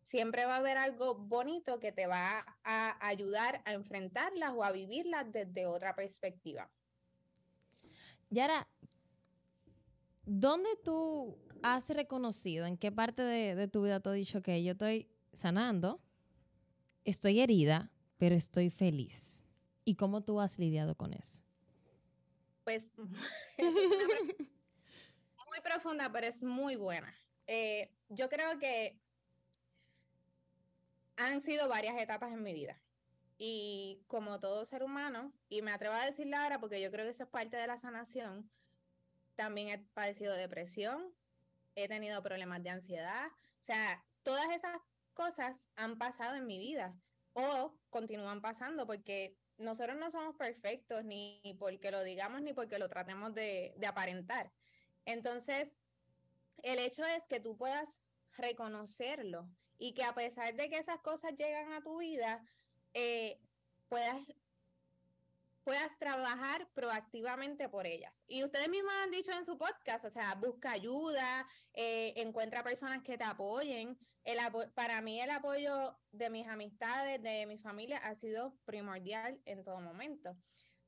Siempre 0.02 0.46
va 0.46 0.56
a 0.56 0.58
haber 0.58 0.78
algo 0.78 1.14
bonito 1.14 1.78
que 1.78 1.92
te 1.92 2.06
va 2.06 2.44
a 2.64 3.06
ayudar 3.06 3.62
a 3.64 3.72
enfrentarlas 3.72 4.50
o 4.50 4.64
a 4.64 4.72
vivirlas 4.72 5.30
desde 5.30 5.66
otra 5.66 5.94
perspectiva. 5.94 6.68
Yara, 8.30 8.66
¿dónde 10.24 10.70
tú 10.82 11.38
has 11.62 11.88
reconocido, 11.88 12.66
en 12.66 12.76
qué 12.76 12.92
parte 12.92 13.22
de, 13.22 13.68
tu 13.68 13.84
vida 13.84 14.00
tú 14.00 14.10
has 14.10 14.16
dicho 14.16 14.42
que 14.42 14.62
yo 14.62 14.72
estoy 14.72 15.08
sanando, 15.32 16.00
estoy 17.04 17.40
herida, 17.40 17.90
pero 18.18 18.34
estoy 18.34 18.70
feliz. 18.70 19.44
¿Y 19.84 19.96
cómo 19.96 20.22
tú 20.22 20.40
has 20.40 20.58
lidiado 20.58 20.94
con 20.96 21.12
eso? 21.12 21.42
Pues 22.64 22.92
muy 25.48 25.60
profunda, 25.62 26.10
pero 26.12 26.26
es 26.26 26.42
muy 26.42 26.76
buena. 26.76 27.14
Eh, 27.46 27.90
yo 28.08 28.28
creo 28.28 28.58
que 28.58 28.98
han 31.16 31.40
sido 31.40 31.68
varias 31.68 32.00
etapas 32.00 32.32
en 32.32 32.42
mi 32.42 32.52
vida. 32.52 32.80
Y 33.38 34.02
como 34.06 34.38
todo 34.38 34.64
ser 34.64 34.82
humano, 34.82 35.32
y 35.48 35.62
me 35.62 35.72
atrevo 35.72 35.94
a 35.94 36.06
decirlo 36.06 36.36
ahora 36.36 36.60
porque 36.60 36.80
yo 36.80 36.90
creo 36.90 37.04
que 37.04 37.10
eso 37.10 37.24
es 37.24 37.28
parte 37.28 37.56
de 37.56 37.66
la 37.66 37.76
sanación, 37.76 38.48
también 39.34 39.68
he 39.68 39.78
padecido 39.78 40.34
depresión, 40.34 41.12
he 41.74 41.88
tenido 41.88 42.22
problemas 42.22 42.62
de 42.62 42.70
ansiedad, 42.70 43.26
o 43.26 43.64
sea, 43.64 44.04
todas 44.22 44.50
esas 44.50 44.76
cosas 45.14 45.70
han 45.76 45.98
pasado 45.98 46.34
en 46.36 46.46
mi 46.46 46.58
vida 46.58 46.94
o 47.34 47.74
continúan 47.90 48.40
pasando 48.40 48.86
porque 48.86 49.36
nosotros 49.58 49.96
no 49.96 50.10
somos 50.10 50.36
perfectos 50.36 51.04
ni 51.04 51.40
porque 51.58 51.90
lo 51.90 52.02
digamos 52.02 52.42
ni 52.42 52.52
porque 52.52 52.78
lo 52.78 52.88
tratemos 52.88 53.34
de, 53.34 53.74
aparentar. 53.86 54.52
Entonces, 55.04 55.78
el 56.62 56.78
hecho 56.78 57.04
es 57.04 57.26
que 57.26 57.40
tú 57.40 57.56
puedas 57.56 58.02
reconocerlo 58.36 59.48
y 59.78 59.94
que 59.94 60.04
a 60.04 60.14
pesar 60.14 60.54
de 60.54 60.68
que 60.68 60.78
esas 60.78 61.00
cosas 61.00 61.34
llegan 61.34 61.72
a 61.72 61.82
tu 61.82 61.98
vida, 61.98 62.44
eh, 62.94 63.40
puedas, 63.88 64.22
puedas 65.64 65.98
trabajar 65.98 66.68
proactivamente 66.74 67.68
por 67.68 67.86
ellas. 67.86 68.12
Y 68.26 68.44
ustedes 68.44 68.68
mismos 68.68 68.92
han 69.02 69.10
dicho 69.10 69.32
en 69.32 69.44
su 69.44 69.56
podcast, 69.58 70.04
o 70.04 70.10
sea, 70.10 70.34
busca 70.34 70.72
ayuda, 70.72 71.46
eh, 71.72 72.14
encuentra 72.16 72.62
personas 72.62 73.02
que 73.02 73.18
te 73.18 73.24
apoyen. 73.24 73.98
El 74.24 74.38
para 74.74 75.00
mí 75.00 75.20
el 75.20 75.30
apoyo 75.30 75.98
de 76.12 76.30
mis 76.30 76.46
amistades, 76.46 77.20
de 77.22 77.46
mi 77.46 77.58
familia, 77.58 77.98
ha 77.98 78.14
sido 78.14 78.56
primordial 78.64 79.40
en 79.44 79.64
todo 79.64 79.80
momento. 79.80 80.36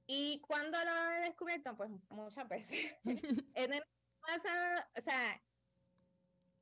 Y 0.07 0.41
cuando 0.47 0.79
lo 0.85 1.13
he 1.13 1.21
descubierto, 1.29 1.77
pues 1.77 1.91
muchas 2.11 2.49
veces. 2.49 2.93
o 4.97 5.01
sea, 5.01 5.43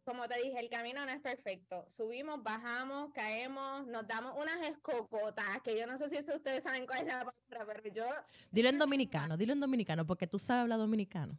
como 0.05 0.29
te 0.29 0.41
dije, 0.43 0.59
el 0.59 0.69
camino 0.69 1.05
no 1.05 1.13
es 1.13 1.21
perfecto. 1.21 1.85
Subimos, 1.89 2.43
bajamos, 2.43 3.13
caemos, 3.13 3.87
nos 3.87 4.07
damos 4.07 4.37
unas 4.37 4.61
escocotas, 4.63 5.63
que 5.63 5.79
yo 5.79 5.87
no 5.87 5.97
sé 5.97 6.09
si 6.09 6.19
ustedes 6.19 6.65
saben 6.65 6.87
cuál 6.87 7.01
es 7.01 7.07
la 7.07 7.25
palabra, 7.25 7.81
pero 7.83 7.95
yo... 7.95 8.07
Dilo 8.51 8.69
en 8.69 8.79
dominicano, 8.79 9.37
dilo 9.37 9.53
en 9.53 9.61
dominicano, 9.61 10.07
porque 10.07 10.27
tú 10.27 10.39
sabes 10.39 10.63
hablar 10.63 10.79
dominicano. 10.79 11.39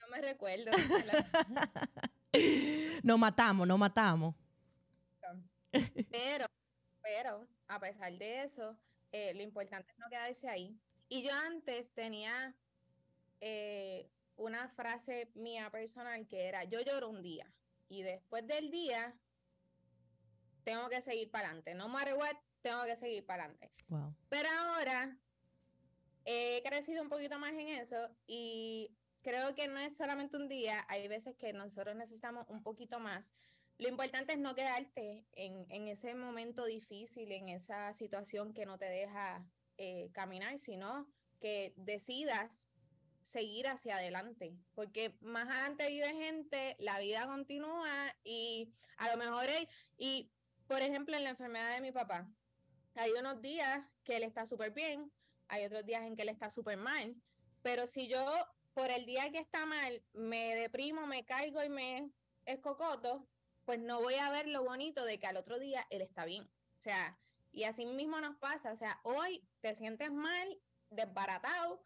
No 0.00 0.08
me 0.08 0.20
recuerdo. 0.20 0.70
nos 3.02 3.18
matamos, 3.18 3.66
nos 3.66 3.78
matamos. 3.78 4.34
Pero, 6.10 6.46
pero, 7.02 7.48
a 7.66 7.80
pesar 7.80 8.16
de 8.16 8.44
eso, 8.44 8.76
eh, 9.10 9.34
lo 9.34 9.42
importante 9.42 9.90
es 9.90 9.98
no 9.98 10.08
quedarse 10.08 10.48
ahí. 10.48 10.78
Y 11.08 11.24
yo 11.24 11.32
antes 11.32 11.92
tenía 11.92 12.54
eh, 13.40 14.08
una 14.36 14.68
frase 14.68 15.32
mía 15.34 15.68
personal 15.70 16.28
que 16.28 16.46
era, 16.46 16.62
yo 16.62 16.80
lloro 16.80 17.08
un 17.08 17.20
día 17.20 17.50
y 17.94 18.02
después 18.02 18.46
del 18.46 18.70
día 18.70 19.14
tengo 20.64 20.88
que 20.88 21.00
seguir 21.00 21.30
para 21.30 21.48
adelante. 21.48 21.74
No 21.74 21.88
matter 21.88 22.14
what, 22.14 22.36
tengo 22.62 22.84
que 22.84 22.96
seguir 22.96 23.24
para 23.24 23.44
adelante. 23.44 23.70
Pero 24.28 24.48
ahora 24.50 25.16
he 26.24 26.62
crecido 26.64 27.02
un 27.02 27.08
poquito 27.08 27.38
más 27.38 27.52
en 27.52 27.68
eso 27.68 28.08
y 28.26 28.90
creo 29.22 29.54
que 29.54 29.68
no 29.68 29.78
es 29.78 29.96
solamente 29.96 30.36
un 30.36 30.48
día, 30.48 30.84
hay 30.88 31.06
veces 31.06 31.36
que 31.36 31.52
nosotros 31.52 31.94
necesitamos 31.94 32.46
un 32.48 32.62
poquito 32.62 32.98
más. 32.98 33.32
Lo 33.78 33.88
importante 33.88 34.32
es 34.32 34.38
no 34.38 34.54
quedarte 34.54 35.26
en, 35.32 35.66
en 35.70 35.88
ese 35.88 36.14
momento 36.14 36.64
difícil, 36.64 37.30
en 37.32 37.48
esa 37.48 37.92
situación 37.92 38.54
que 38.54 38.66
no 38.66 38.78
te 38.78 38.86
deja 38.86 39.44
eh, 39.76 40.10
caminar, 40.12 40.58
sino 40.58 41.08
que 41.40 41.74
decidas 41.76 42.70
seguir 43.24 43.66
hacia 43.66 43.96
adelante, 43.96 44.54
porque 44.74 45.16
más 45.20 45.48
adelante 45.48 45.88
vive 45.88 46.12
gente, 46.14 46.76
la 46.78 47.00
vida 47.00 47.26
continúa 47.26 48.14
y 48.22 48.70
a 48.98 49.10
lo 49.10 49.16
mejor, 49.16 49.48
y 49.96 50.30
por 50.68 50.82
ejemplo 50.82 51.16
en 51.16 51.24
la 51.24 51.30
enfermedad 51.30 51.74
de 51.74 51.80
mi 51.80 51.90
papá, 51.90 52.28
hay 52.94 53.10
unos 53.12 53.40
días 53.40 53.84
que 54.04 54.16
él 54.16 54.22
está 54.22 54.46
súper 54.46 54.72
bien, 54.72 55.10
hay 55.48 55.64
otros 55.64 55.84
días 55.84 56.02
en 56.02 56.16
que 56.16 56.22
él 56.22 56.28
está 56.28 56.50
súper 56.50 56.76
mal, 56.76 57.16
pero 57.62 57.86
si 57.86 58.08
yo 58.08 58.24
por 58.74 58.90
el 58.90 59.06
día 59.06 59.30
que 59.32 59.38
está 59.38 59.64
mal 59.64 60.02
me 60.12 60.54
deprimo, 60.54 61.06
me 61.06 61.24
caigo 61.24 61.64
y 61.64 61.70
me 61.70 62.10
escocoto, 62.44 63.26
pues 63.64 63.78
no 63.78 64.02
voy 64.02 64.16
a 64.16 64.30
ver 64.30 64.48
lo 64.48 64.62
bonito 64.64 65.04
de 65.04 65.18
que 65.18 65.26
al 65.26 65.38
otro 65.38 65.58
día 65.58 65.86
él 65.88 66.02
está 66.02 66.26
bien. 66.26 66.44
O 66.44 66.80
sea, 66.80 67.18
y 67.52 67.64
así 67.64 67.86
mismo 67.86 68.20
nos 68.20 68.36
pasa, 68.36 68.72
o 68.72 68.76
sea, 68.76 69.00
hoy 69.04 69.48
te 69.60 69.74
sientes 69.74 70.12
mal, 70.12 70.60
desbaratado, 70.90 71.82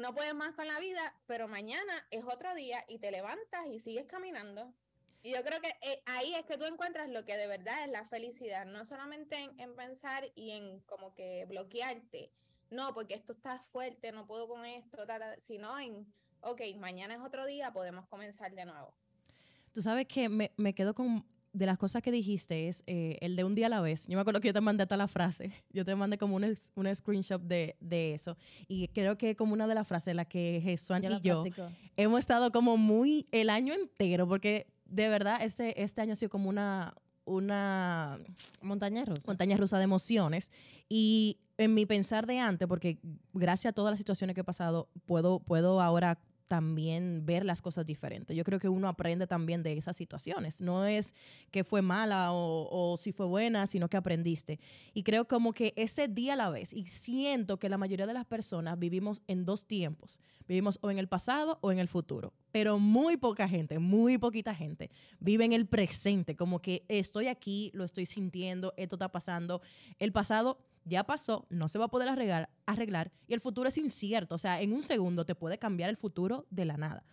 no 0.00 0.14
puedes 0.14 0.34
más 0.34 0.54
con 0.54 0.66
la 0.66 0.80
vida, 0.80 1.14
pero 1.26 1.48
mañana 1.48 2.06
es 2.10 2.24
otro 2.24 2.54
día 2.54 2.84
y 2.88 2.98
te 2.98 3.10
levantas 3.10 3.66
y 3.66 3.78
sigues 3.78 4.06
caminando. 4.06 4.72
Y 5.22 5.32
yo 5.32 5.44
creo 5.44 5.60
que 5.60 5.68
eh, 5.82 6.02
ahí 6.06 6.34
es 6.34 6.46
que 6.46 6.56
tú 6.56 6.64
encuentras 6.64 7.10
lo 7.10 7.24
que 7.26 7.36
de 7.36 7.46
verdad 7.46 7.84
es 7.84 7.90
la 7.90 8.06
felicidad, 8.06 8.64
no 8.64 8.84
solamente 8.84 9.36
en, 9.36 9.76
pensar 9.76 10.24
y 10.34 10.52
en 10.52 10.80
como 10.80 11.14
que 11.14 11.44
bloquearte, 11.46 12.30
no, 12.70 12.94
porque 12.94 13.14
esto 13.14 13.34
está 13.34 13.58
fuerte, 13.70 14.12
no 14.12 14.26
puedo 14.26 14.48
con 14.48 14.64
esto, 14.64 15.04
sino 15.38 15.78
en, 15.78 16.06
ok, 16.40 16.62
mañana 16.78 17.14
es 17.14 17.20
otro 17.20 17.44
día, 17.44 17.72
podemos 17.72 18.06
comenzar 18.08 18.54
de 18.54 18.64
nuevo. 18.64 18.94
Tú 19.72 19.82
sabes 19.82 20.06
que 20.06 20.28
me, 20.28 20.52
me 20.56 20.74
quedo 20.74 20.94
con 20.94 21.24
de 21.52 21.66
las 21.66 21.78
cosas 21.78 22.02
que 22.02 22.12
dijiste 22.12 22.68
es 22.68 22.82
eh, 22.86 23.18
el 23.20 23.36
de 23.36 23.44
un 23.44 23.54
día 23.54 23.66
a 23.66 23.68
la 23.68 23.80
vez. 23.80 24.06
Yo 24.06 24.16
me 24.16 24.20
acuerdo 24.20 24.40
que 24.40 24.48
yo 24.48 24.54
te 24.54 24.60
mandé 24.60 24.84
hasta 24.84 24.96
la 24.96 25.08
frase. 25.08 25.52
Yo 25.72 25.84
te 25.84 25.94
mandé 25.94 26.18
como 26.18 26.36
un, 26.36 26.56
un 26.74 26.94
screenshot 26.94 27.42
de, 27.42 27.76
de, 27.80 28.14
eso. 28.14 28.36
Y 28.68 28.88
creo 28.88 29.16
que 29.16 29.36
como 29.36 29.52
una 29.52 29.66
de 29.66 29.74
las 29.74 29.86
frases, 29.86 30.14
la 30.14 30.24
que 30.24 30.60
Jesús 30.62 30.96
y 31.02 31.20
yo 31.20 31.44
hemos 31.96 32.18
estado 32.18 32.50
como 32.52 32.76
muy 32.76 33.26
el 33.30 33.50
año 33.50 33.74
entero, 33.74 34.28
porque 34.28 34.66
de 34.86 35.08
verdad 35.08 35.42
ese, 35.42 35.74
este 35.76 36.00
año 36.00 36.12
ha 36.12 36.16
sido 36.16 36.30
como 36.30 36.48
una, 36.48 36.94
una 37.24 38.18
montaña 38.62 39.04
rusa. 39.04 39.22
Montaña 39.26 39.56
rusa 39.56 39.78
de 39.78 39.84
emociones. 39.84 40.50
Y 40.88 41.38
en 41.56 41.74
mi 41.74 41.86
pensar 41.86 42.26
de 42.26 42.38
antes, 42.38 42.66
porque 42.66 42.98
gracias 43.32 43.70
a 43.70 43.74
todas 43.74 43.92
las 43.92 43.98
situaciones 43.98 44.34
que 44.34 44.40
he 44.40 44.44
pasado, 44.44 44.88
puedo, 45.06 45.40
puedo 45.40 45.80
ahora 45.80 46.18
también 46.50 47.24
ver 47.24 47.44
las 47.44 47.62
cosas 47.62 47.86
diferentes. 47.86 48.36
Yo 48.36 48.42
creo 48.42 48.58
que 48.58 48.68
uno 48.68 48.88
aprende 48.88 49.28
también 49.28 49.62
de 49.62 49.74
esas 49.74 49.94
situaciones. 49.94 50.60
No 50.60 50.84
es 50.84 51.14
que 51.52 51.62
fue 51.62 51.80
mala 51.80 52.30
o, 52.32 52.96
si 52.98 53.12
fue 53.12 53.26
buena, 53.26 53.68
sino 53.68 53.88
que 53.88 53.96
aprendiste. 53.96 54.58
Y 54.92 55.04
creo 55.04 55.28
como 55.28 55.52
que 55.52 55.72
ese 55.76 56.08
día 56.08 56.32
a 56.32 56.36
la 56.36 56.50
vez, 56.50 56.72
y 56.72 56.86
siento 56.86 57.60
que 57.60 57.68
la 57.68 57.78
mayoría 57.78 58.04
de 58.04 58.14
las 58.14 58.26
personas 58.26 58.76
vivimos 58.80 59.22
en 59.28 59.44
dos 59.44 59.64
tiempos. 59.64 60.18
Vivimos 60.48 60.80
o 60.82 60.90
en 60.90 60.98
el 60.98 61.06
pasado 61.06 61.60
o 61.60 61.70
en 61.70 61.78
el 61.78 61.86
futuro. 61.86 62.32
Pero 62.50 62.80
muy 62.80 63.16
poca 63.16 63.48
gente, 63.48 63.78
muy 63.78 64.18
poquita 64.18 64.52
gente 64.52 64.90
vive 65.20 65.44
en 65.44 65.52
el 65.52 65.66
presente, 65.66 66.34
como 66.34 66.60
que 66.60 66.84
estoy 66.88 67.28
aquí, 67.28 67.70
lo 67.74 67.84
estoy 67.84 68.06
sintiendo, 68.06 68.74
esto 68.76 68.96
está 68.96 69.12
pasando. 69.12 69.62
El 70.00 70.10
pasado 70.10 70.58
ya 70.84 71.04
pasó, 71.04 71.46
no 71.50 71.68
se 71.68 71.78
va 71.78 71.86
a 71.86 71.88
poder 71.88 72.08
arreglar, 72.08 72.50
arreglar 72.66 73.12
y 73.26 73.34
el 73.34 73.40
futuro 73.40 73.68
es 73.68 73.78
incierto. 73.78 74.34
O 74.34 74.38
sea, 74.38 74.60
en 74.60 74.72
un 74.72 74.82
segundo 74.82 75.24
te 75.24 75.34
puede 75.34 75.58
cambiar 75.58 75.90
el 75.90 75.96
futuro 75.96 76.46
de 76.50 76.64
la 76.64 76.76
nada. 76.76 77.04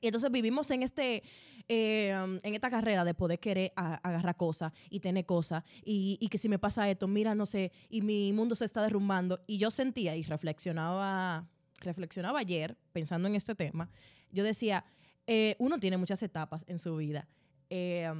Y 0.00 0.08
entonces 0.08 0.30
vivimos 0.30 0.70
en 0.70 0.82
este, 0.82 1.22
eh, 1.68 2.10
en 2.42 2.54
esta 2.54 2.68
carrera 2.68 3.04
de 3.04 3.14
poder 3.14 3.38
querer 3.38 3.72
agarrar 3.76 4.36
cosas 4.36 4.72
y 4.90 5.00
tener 5.00 5.24
cosas 5.24 5.64
y, 5.84 6.28
que 6.28 6.38
si 6.38 6.48
me 6.48 6.58
pasa 6.58 6.90
esto, 6.90 7.08
mira, 7.08 7.34
no 7.34 7.46
sé, 7.46 7.72
y 7.88 8.02
mi 8.02 8.32
mundo 8.32 8.54
se 8.54 8.66
está 8.66 8.82
derrumbando. 8.82 9.40
Y 9.46 9.58
yo 9.58 9.70
sentía 9.70 10.14
y 10.16 10.22
reflexionaba, 10.22 11.48
reflexionaba 11.80 12.40
ayer 12.40 12.76
pensando 12.92 13.28
en 13.28 13.34
este 13.34 13.54
tema. 13.54 13.88
Yo 14.30 14.44
decía, 14.44 14.84
eh, 15.26 15.56
uno 15.58 15.78
tiene 15.78 15.96
muchas 15.96 16.22
etapas 16.22 16.64
en 16.66 16.78
su 16.78 16.96
vida. 16.96 17.26
Eh, 17.70 18.12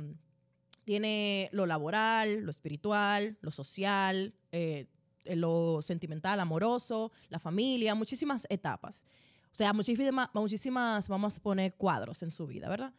tiene 0.85 1.49
lo 1.53 1.67
laboral, 1.67 2.41
lo 2.41 2.51
espiritual, 2.51 3.37
lo 3.41 3.51
social, 3.51 4.35
eh, 4.53 4.87
lo 5.25 5.83
sentimental, 5.83 6.41
amoroso, 6.41 7.11
la 7.29 7.39
familia, 7.39 7.95
muchísimas 7.95 8.47
etapas. 8.51 9.05
O 9.53 9.57
sea, 9.57 9.73
muchísimas, 9.73 10.29
muchísimas, 10.35 11.09
vamos 11.09 11.37
a 11.37 11.43
poner 11.43 11.75
cuadros 11.75 12.23
en 12.23 12.31
su 12.31 12.47
vida, 12.47 12.69
¿verdad? 12.69 12.93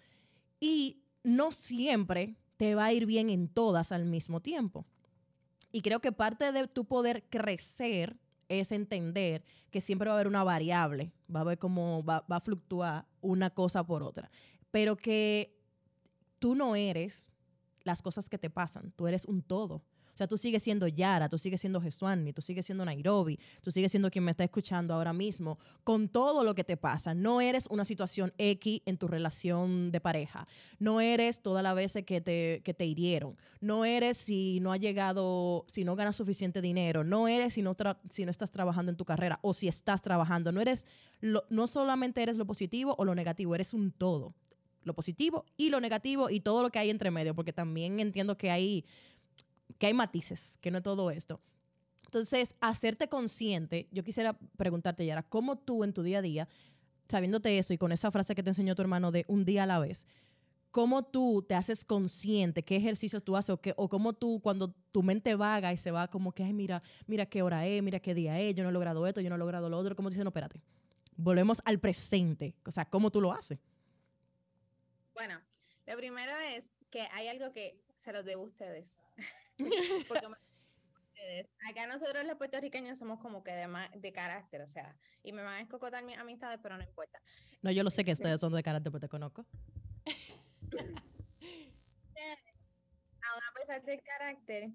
Y 0.60 1.04
no 1.24 1.51
siempre 1.51 2.38
te 2.58 2.75
va 2.75 2.86
a 2.86 2.94
ir 2.94 3.06
bien 3.06 3.30
en 3.30 3.48
todas 3.48 3.92
al 3.92 4.06
mismo 4.06 4.42
tiempo. 4.42 4.86
Y 5.72 5.82
creo 5.82 6.00
que 6.00 6.12
parte 6.12 6.51
de 6.51 6.68
tu 6.68 6.86
poder 6.86 7.25
crecer 7.30 8.18
es 8.48 8.72
entender 8.72 9.44
que 9.72 9.82
siempre 9.82 10.08
va 10.08 10.13
a 10.13 10.15
haber 10.15 10.27
una 10.27 10.44
variable, 10.44 11.12
va 11.34 11.39
a 11.39 11.42
haber 11.42 11.58
como 11.58 12.04
va, 12.04 12.25
va 12.32 12.38
a 12.38 12.42
fluctuar 12.42 13.06
una 13.22 13.50
cosa 13.50 13.86
por 13.86 14.04
otra, 14.04 14.32
pero 14.72 14.96
que 14.96 15.60
tú 16.39 16.56
no 16.56 16.75
eres 16.75 17.34
las 17.86 18.01
cosas 18.01 18.27
que 18.27 18.38
te 18.38 18.50
pasan. 18.50 18.92
Tú 18.98 19.08
eres 19.08 19.24
un 19.25 19.42
todo. 19.42 19.75
O 20.13 20.18
sea, 20.18 20.27
tú 20.27 20.38
sigues 20.38 20.63
siendo 20.63 20.88
Yara, 20.88 21.27
tú 21.27 21.38
sigues 21.38 21.60
siendo 21.60 21.82
Jesuani, 21.82 22.32
tú 22.32 22.42
sigues 22.42 22.65
siendo 22.65 22.86
Nairobi, 22.86 23.38
tú 23.62 23.70
sigues 23.70 23.92
siendo 23.92 24.10
quien 24.10 24.24
me 24.24 24.32
está 24.32 24.46
escuchando 24.46 24.94
ahora 24.94 25.12
mismo, 25.12 25.60
con 25.84 26.08
todo 26.08 26.46
lo 26.46 26.56
que 26.56 26.63
te 26.63 26.77
pasa. 26.77 27.13
No 27.13 27.42
eres 27.42 27.68
una 27.70 27.84
situación 27.84 28.32
X 28.38 28.82
en 28.86 28.98
tu 28.98 29.10
relación 29.10 29.92
de 29.92 30.00
pareja. 30.00 30.48
No 30.80 31.01
eres 31.01 31.42
todas 31.42 31.63
las 31.63 31.75
veces 31.75 32.06
que 32.06 32.22
te, 32.22 32.62
que 32.63 32.74
te 32.74 32.86
hirieron. 32.86 33.36
No 33.60 33.84
eres 33.84 34.18
si 34.18 34.62
no 34.62 34.72
ha 34.72 34.77
llegado, 34.77 35.65
si 35.68 35.84
no 35.84 35.98
ganas 35.98 36.15
suficiente 36.15 36.62
dinero. 36.62 37.04
No 37.04 37.27
eres 37.27 37.54
si 37.56 37.62
no, 37.62 37.75
si 38.10 38.24
no 38.24 38.32
estás 38.32 38.51
trabajando 38.51 38.92
en 38.92 38.96
tu 38.98 39.04
carrera 39.04 39.39
o 39.42 39.54
si 39.54 39.68
estás 39.68 40.01
trabajando. 40.01 40.54
No 40.54 40.62
eres, 40.62 40.86
lo- 41.20 41.44
no 41.50 41.68
solamente 41.68 42.24
eres 42.24 42.38
lo 42.38 42.46
positivo 42.46 42.96
o 42.98 43.04
lo 43.04 43.15
negativo, 43.15 43.54
eres 43.54 43.74
un 43.74 43.92
todo 43.92 44.34
lo 44.86 44.94
positivo 44.94 45.46
y 45.58 45.70
lo 45.70 45.82
negativo 45.82 46.30
y 46.30 46.39
todo 46.39 46.62
lo 46.62 46.70
que 46.70 46.80
hay 46.80 46.89
entre 46.89 47.12
medio, 47.12 47.36
porque 47.36 47.51
también 47.51 48.00
entiendo 48.00 48.38
que 48.38 48.51
hay, 48.51 48.86
que 49.77 49.88
hay 49.88 49.94
matices, 49.94 50.58
que 50.62 50.72
no 50.72 50.77
es 50.77 50.84
todo 50.84 51.12
esto. 51.12 51.42
Entonces, 52.06 52.56
hacerte 52.62 53.10
consciente, 53.10 53.89
yo 53.92 54.04
quisiera 54.04 54.38
preguntarte, 54.56 55.06
Yara, 55.06 55.24
¿cómo 55.24 55.58
tú 55.58 55.84
en 55.84 55.92
tu 55.92 56.01
día 56.01 56.20
a 56.20 56.22
día, 56.22 56.48
sabiéndote 57.10 57.58
eso 57.58 57.74
y 57.74 57.77
con 57.77 57.92
esa 57.92 58.12
frase 58.12 58.36
que 58.36 58.44
te 58.44 58.51
enseñó 58.51 58.75
tu 58.75 58.82
hermano 58.82 59.12
de 59.12 59.25
un 59.27 59.44
día 59.44 59.63
a 59.63 59.65
la 59.65 59.80
vez, 59.80 60.08
cómo 60.72 61.04
tú 61.04 61.44
te 61.48 61.56
haces 61.56 61.84
consciente, 61.84 62.63
qué 62.63 62.75
ejercicios 62.75 63.24
tú 63.24 63.36
haces 63.36 63.50
o, 63.50 63.62
qué, 63.62 63.74
o 63.77 63.89
cómo 63.89 64.13
tú, 64.13 64.39
cuando 64.42 64.74
tu 64.92 65.04
mente 65.04 65.34
vaga 65.36 65.74
y 65.74 65.77
se 65.77 65.89
va 65.89 66.08
como 66.08 66.32
que, 66.32 66.44
ay, 66.44 66.54
mira, 66.54 66.84
mira 67.08 67.25
qué 67.25 67.42
hora 67.42 67.65
es, 67.65 67.82
mira 67.82 68.00
qué 68.00 68.13
día 68.13 68.39
es, 68.39 68.56
yo 68.56 68.63
no 68.63 68.70
he 68.70 68.74
logrado 68.74 69.08
esto, 69.08 69.22
yo 69.22 69.30
no 69.30 69.36
he 69.36 69.39
logrado 69.39 69.70
lo 69.70 69.77
otro, 69.77 69.96
¿cómo 69.96 70.10
tú 70.10 70.13
dices, 70.13 70.24
no, 70.24 70.30
espérate? 70.30 70.62
Volvemos 71.18 71.62
al 71.63 71.80
presente, 71.80 72.56
o 72.65 72.72
sea, 72.72 72.86
¿cómo 72.86 73.10
tú 73.10 73.22
lo 73.22 73.32
haces? 73.32 73.58
Bueno, 75.15 75.41
lo 75.88 75.98
primero 75.98 76.38
es 76.38 76.69
que 76.91 77.07
hay 77.12 77.27
algo 77.29 77.51
que 77.51 77.81
se 77.95 78.13
los 78.13 78.24
debo 78.25 78.43
a 78.43 78.48
ustedes. 78.48 78.98
Porque 80.07 80.27
me- 80.27 80.36
ustedes. 81.10 81.48
Acá 81.69 81.88
nosotros 81.88 82.25
los 82.25 82.36
puertorriqueños 82.38 83.00
somos 83.00 83.19
como 83.19 83.43
que 83.43 83.53
de, 83.53 83.67
de 83.95 84.12
carácter, 84.13 84.62
o 84.62 84.67
sea, 84.69 85.00
y 85.24 85.31
me 85.31 85.41
van 85.41 85.53
a 85.55 85.62
escocotar 85.62 86.03
mis 86.03 86.17
amistades, 86.17 86.60
pero 86.62 86.77
no 86.77 86.84
importa. 86.84 87.19
No, 87.62 87.72
yo 87.72 87.84
lo 87.84 87.89
sé 87.89 88.03
que 88.03 88.12
ustedes 88.12 88.39
son 88.39 88.53
de 88.53 88.62
carácter, 88.62 88.91
porque 88.91 89.07
te 89.07 89.10
conozco. 89.10 89.45
Aún 93.27 93.41
a 93.50 93.53
pesar 93.60 93.84
del 93.84 94.01
carácter, 94.03 94.69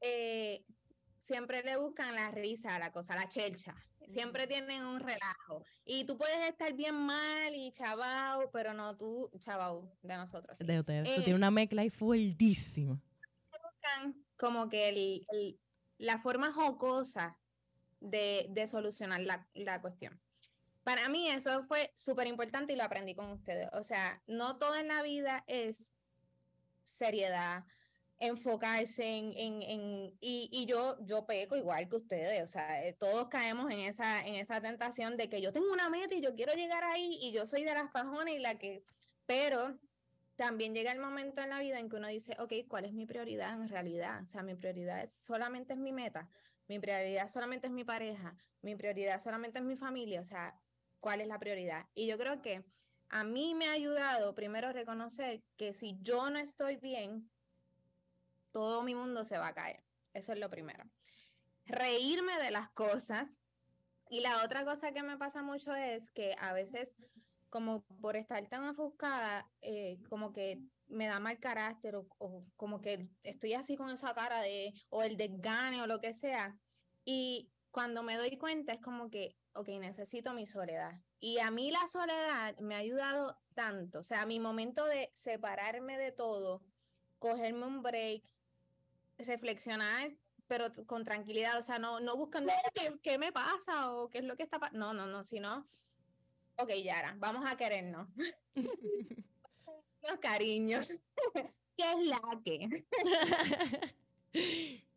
eh, 0.00 0.64
siempre 1.18 1.62
le 1.62 1.76
buscan 1.76 2.14
la 2.14 2.30
risa 2.30 2.76
a 2.76 2.78
la 2.78 2.92
cosa, 2.92 3.16
la 3.16 3.28
chelcha. 3.28 3.74
Siempre 4.06 4.46
tienen 4.46 4.84
un 4.84 5.00
relajo. 5.00 5.62
Y 5.84 6.04
tú 6.04 6.16
puedes 6.16 6.48
estar 6.48 6.72
bien 6.74 6.94
mal 6.94 7.54
y 7.54 7.72
chavao, 7.72 8.50
pero 8.52 8.72
no 8.74 8.96
tú, 8.96 9.30
chavao, 9.40 9.90
de 10.02 10.16
nosotros. 10.16 10.56
sí. 10.58 10.64
De 10.64 10.80
ustedes. 10.80 11.04
Tú 11.04 11.10
Eh, 11.20 11.24
tienes 11.24 11.38
una 11.38 11.50
mezcla 11.50 11.82
ahí 11.82 11.90
fuertísima. 11.90 13.00
buscan 13.50 14.14
como 14.36 14.68
que 14.68 14.88
el- 14.88 15.26
el- 15.30 15.58
la 15.98 16.18
forma 16.18 16.52
jocosa 16.52 17.38
de, 18.00 18.46
de 18.50 18.66
solucionar 18.66 19.20
la, 19.22 19.48
la 19.54 19.80
cuestión. 19.80 20.20
Para 20.84 21.08
mí 21.08 21.28
eso 21.30 21.64
fue 21.64 21.90
súper 21.96 22.26
importante 22.26 22.72
y 22.72 22.76
lo 22.76 22.84
aprendí 22.84 23.14
con 23.14 23.30
ustedes. 23.32 23.68
O 23.72 23.82
sea, 23.82 24.22
no 24.26 24.56
todo 24.58 24.76
en 24.76 24.88
la 24.88 25.02
vida 25.02 25.42
es 25.48 25.90
seriedad, 26.84 27.64
enfocarse 28.18 29.04
en, 29.18 29.32
en, 29.36 29.62
en- 29.62 30.16
y, 30.20 30.48
y 30.52 30.66
yo, 30.66 30.96
yo 31.04 31.26
peco 31.26 31.56
igual 31.56 31.88
que 31.88 31.96
ustedes, 31.96 32.42
o 32.42 32.48
sea, 32.48 32.86
eh, 32.86 32.94
todos 32.94 33.28
caemos 33.28 33.70
en 33.72 33.80
esa, 33.80 34.26
en 34.26 34.36
esa 34.36 34.60
tentación 34.62 35.16
de 35.16 35.28
que 35.28 35.40
yo 35.42 35.52
tengo 35.52 35.72
una 35.72 35.90
meta 35.90 36.14
y 36.14 36.22
yo 36.22 36.34
quiero 36.34 36.54
llegar 36.54 36.84
ahí 36.84 37.18
y 37.20 37.32
yo 37.32 37.46
soy 37.46 37.64
de 37.64 37.74
las 37.74 37.90
pajones 37.90 38.36
y 38.36 38.38
la 38.38 38.58
que, 38.58 38.84
pero 39.26 39.80
también 40.36 40.74
llega 40.74 40.92
el 40.92 40.98
momento 41.00 41.42
en 41.42 41.50
la 41.50 41.60
vida 41.60 41.78
en 41.78 41.88
que 41.88 41.96
uno 41.96 42.08
dice, 42.08 42.36
ok, 42.38 42.52
¿cuál 42.68 42.84
es 42.84 42.92
mi 42.92 43.06
prioridad 43.06 43.52
en 43.60 43.68
realidad? 43.68 44.20
O 44.22 44.24
sea, 44.24 44.42
mi 44.42 44.54
prioridad 44.54 45.02
es, 45.02 45.12
solamente 45.12 45.72
es 45.74 45.78
mi 45.78 45.92
meta, 45.92 46.28
mi 46.68 46.78
prioridad 46.78 47.28
solamente 47.28 47.66
es 47.68 47.72
mi 47.72 47.84
pareja, 47.84 48.36
mi 48.62 48.76
prioridad 48.76 49.20
solamente 49.20 49.58
es 49.58 49.64
mi 49.64 49.76
familia, 49.76 50.20
o 50.20 50.24
sea, 50.24 50.60
¿cuál 51.00 51.20
es 51.20 51.28
la 51.28 51.38
prioridad? 51.38 51.86
Y 51.94 52.06
yo 52.06 52.18
creo 52.18 52.42
que 52.42 52.64
a 53.08 53.24
mí 53.24 53.54
me 53.54 53.66
ha 53.68 53.72
ayudado 53.72 54.34
primero 54.34 54.72
reconocer 54.72 55.44
que 55.56 55.72
si 55.72 55.96
yo 56.00 56.28
no 56.30 56.38
estoy 56.38 56.76
bien, 56.76 57.30
todo 58.56 58.82
mi 58.82 58.94
mundo 58.94 59.22
se 59.22 59.36
va 59.36 59.48
a 59.48 59.54
caer. 59.54 59.84
Eso 60.14 60.32
es 60.32 60.38
lo 60.38 60.48
primero. 60.48 60.82
Reírme 61.66 62.38
de 62.38 62.50
las 62.50 62.70
cosas. 62.70 63.38
Y 64.08 64.20
la 64.20 64.42
otra 64.42 64.64
cosa 64.64 64.92
que 64.92 65.02
me 65.02 65.18
pasa 65.18 65.42
mucho 65.42 65.74
es 65.74 66.10
que 66.10 66.34
a 66.38 66.54
veces 66.54 66.96
como 67.50 67.84
por 68.00 68.16
estar 68.16 68.48
tan 68.48 68.64
ofuscada, 68.64 69.52
eh, 69.60 69.98
como 70.08 70.32
que 70.32 70.62
me 70.86 71.06
da 71.06 71.20
mal 71.20 71.38
carácter 71.38 71.96
o, 71.96 72.06
o 72.16 72.46
como 72.56 72.80
que 72.80 73.10
estoy 73.24 73.52
así 73.52 73.76
con 73.76 73.90
esa 73.90 74.14
cara 74.14 74.40
de, 74.40 74.72
o 74.88 75.02
el 75.02 75.18
desgane 75.18 75.82
o 75.82 75.86
lo 75.86 76.00
que 76.00 76.14
sea. 76.14 76.58
Y 77.04 77.52
cuando 77.70 78.02
me 78.02 78.16
doy 78.16 78.38
cuenta 78.38 78.72
es 78.72 78.80
como 78.80 79.10
que, 79.10 79.36
ok, 79.52 79.68
necesito 79.80 80.32
mi 80.32 80.46
soledad. 80.46 81.02
Y 81.20 81.40
a 81.40 81.50
mí 81.50 81.70
la 81.70 81.86
soledad 81.88 82.56
me 82.60 82.74
ha 82.74 82.78
ayudado 82.78 83.38
tanto, 83.54 83.98
o 83.98 84.02
sea, 84.02 84.24
mi 84.24 84.40
momento 84.40 84.86
de 84.86 85.12
separarme 85.14 85.98
de 85.98 86.10
todo, 86.10 86.64
cogerme 87.18 87.66
un 87.66 87.82
break, 87.82 88.24
reflexionar, 89.18 90.16
pero 90.46 90.66
con 90.86 91.04
tranquilidad, 91.04 91.58
o 91.58 91.62
sea, 91.62 91.78
no, 91.78 92.00
no 92.00 92.16
buscando 92.16 92.52
"Ay, 92.52 92.70
¿qué, 92.74 92.98
qué 93.02 93.18
me 93.18 93.32
pasa 93.32 93.92
o 93.92 94.08
qué 94.10 94.18
es 94.18 94.24
lo 94.24 94.36
que 94.36 94.42
está 94.44 94.58
pasando. 94.58 94.78
No, 94.86 94.94
no, 94.94 95.06
no, 95.06 95.24
sino, 95.24 95.66
ok, 96.56 96.70
Yara, 96.82 97.14
vamos 97.18 97.44
a 97.50 97.56
querernos. 97.56 98.08
Los 100.02 100.18
cariños. 100.20 100.88
¿Qué 101.76 101.92
es 101.92 101.98
la 102.06 102.20
que? 102.44 102.86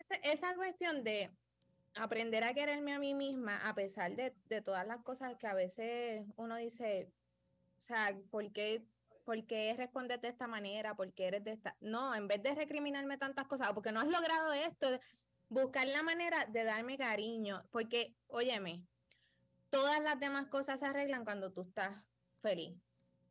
Esa- 0.00 0.14
Esa 0.22 0.54
cuestión 0.54 1.02
de 1.04 1.30
aprender 1.94 2.44
a 2.44 2.54
quererme 2.54 2.94
a 2.94 2.98
mí 2.98 3.14
misma, 3.14 3.68
a 3.68 3.74
pesar 3.74 4.14
de, 4.14 4.34
de 4.46 4.62
todas 4.62 4.86
las 4.86 5.02
cosas 5.02 5.36
que 5.36 5.46
a 5.46 5.54
veces 5.54 6.24
uno 6.36 6.56
dice, 6.56 7.12
o 7.78 7.80
sea, 7.80 8.16
¿por 8.30 8.52
qué, 8.52 8.86
por 9.28 9.44
qué 9.44 9.74
respondes 9.76 10.22
de 10.22 10.28
esta 10.28 10.46
manera? 10.46 10.96
¿Por 10.96 11.12
qué 11.12 11.26
eres 11.26 11.44
de 11.44 11.52
esta? 11.52 11.76
No, 11.80 12.14
en 12.14 12.28
vez 12.28 12.42
de 12.42 12.54
recriminarme 12.54 13.18
tantas 13.18 13.46
cosas, 13.46 13.74
porque 13.74 13.92
no 13.92 14.00
has 14.00 14.06
logrado 14.06 14.54
esto, 14.54 14.86
buscar 15.50 15.86
la 15.86 16.02
manera 16.02 16.46
de 16.46 16.64
darme 16.64 16.96
cariño, 16.96 17.62
porque, 17.70 18.16
óyeme, 18.28 18.86
todas 19.68 20.02
las 20.02 20.18
demás 20.18 20.46
cosas 20.46 20.80
se 20.80 20.86
arreglan 20.86 21.26
cuando 21.26 21.52
tú 21.52 21.60
estás 21.60 22.02
feliz. 22.40 22.74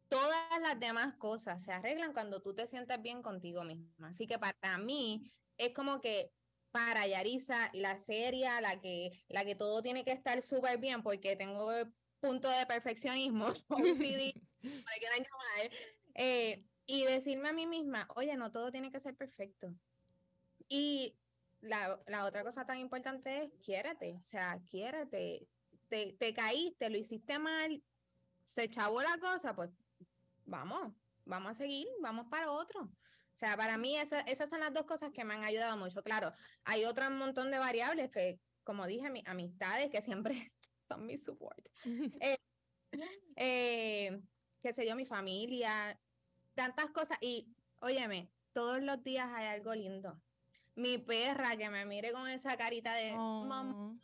Todas 0.07 0.61
las 0.61 0.79
demás 0.79 1.15
cosas 1.15 1.63
se 1.63 1.71
arreglan 1.71 2.13
cuando 2.13 2.43
tú 2.43 2.53
te 2.53 2.67
sientes 2.67 3.01
bien 3.01 3.23
contigo 3.23 3.63
misma. 3.63 4.09
Así 4.09 4.27
que 4.27 4.37
para 4.37 4.77
mí 4.77 5.33
es 5.57 5.73
como 5.73 5.99
que 5.99 6.31
para 6.69 7.07
Yarisa, 7.07 7.71
la 7.73 7.97
seria, 7.97 8.61
la 8.61 8.79
que, 8.79 9.09
la 9.29 9.45
que 9.45 9.55
todo 9.55 9.81
tiene 9.81 10.05
que 10.05 10.11
estar 10.11 10.43
súper 10.43 10.77
bien 10.77 11.01
porque 11.01 11.35
tengo 11.35 11.71
punto 12.19 12.49
de 12.49 12.65
perfeccionismo, 12.65 13.47
OCD, 13.69 14.33
eh, 16.15 16.65
y 16.85 17.03
decirme 17.05 17.49
a 17.49 17.53
mí 17.53 17.67
misma, 17.67 18.07
oye, 18.15 18.35
no 18.37 18.51
todo 18.51 18.71
tiene 18.71 18.91
que 18.91 18.99
ser 18.99 19.15
perfecto. 19.15 19.75
Y 20.69 21.19
la, 21.59 22.01
la 22.07 22.25
otra 22.25 22.43
cosa 22.43 22.65
tan 22.65 22.77
importante 22.79 23.43
es 23.43 23.51
quiérete, 23.63 24.15
o 24.19 24.21
sea, 24.23 24.59
quiérete. 24.69 25.49
Te, 25.89 26.13
te 26.19 26.33
caíste, 26.33 26.89
lo 26.89 26.97
hiciste 26.97 27.39
mal, 27.39 27.81
se 28.43 28.69
chavó 28.69 29.01
la 29.01 29.17
cosa, 29.19 29.55
pues 29.55 29.69
vamos, 30.43 30.93
vamos 31.23 31.51
a 31.51 31.53
seguir, 31.53 31.87
vamos 32.01 32.27
para 32.29 32.51
otro. 32.51 32.81
O 32.83 33.39
sea, 33.39 33.55
para 33.55 33.77
mí 33.77 33.97
esa- 33.97 34.21
esas 34.21 34.49
son 34.49 34.59
las 34.59 34.73
dos 34.73 34.85
cosas 34.85 35.11
que 35.13 35.23
me 35.23 35.35
han 35.35 35.43
ayudado 35.43 35.77
mucho. 35.77 36.03
Claro, 36.03 36.33
hay 36.65 36.85
otro 36.85 37.09
montón 37.11 37.51
de 37.51 37.59
variables 37.59 38.09
que, 38.11 38.41
como 38.63 38.85
dije, 38.87 39.09
mis 39.11 39.25
amistades 39.27 39.89
que 39.91 40.01
siempre 40.01 40.51
son 40.87 41.05
mi 41.05 41.17
support. 41.17 41.67
Eh, 42.21 42.37
eh, 43.35 44.21
qué 44.61 44.73
sé 44.73 44.87
yo, 44.87 44.95
mi 44.95 45.05
familia, 45.05 45.99
tantas 46.55 46.89
cosas. 46.91 47.17
Y, 47.21 47.53
óyeme, 47.81 48.31
todos 48.53 48.81
los 48.81 49.03
días 49.03 49.29
hay 49.33 49.45
algo 49.47 49.75
lindo. 49.75 50.19
Mi 50.75 50.97
perra 50.97 51.57
que 51.57 51.69
me 51.69 51.85
mire 51.85 52.11
con 52.11 52.27
esa 52.29 52.55
carita 52.57 52.93
de 52.93 53.11
mamá, 53.13 53.75
Oh. 53.75 53.95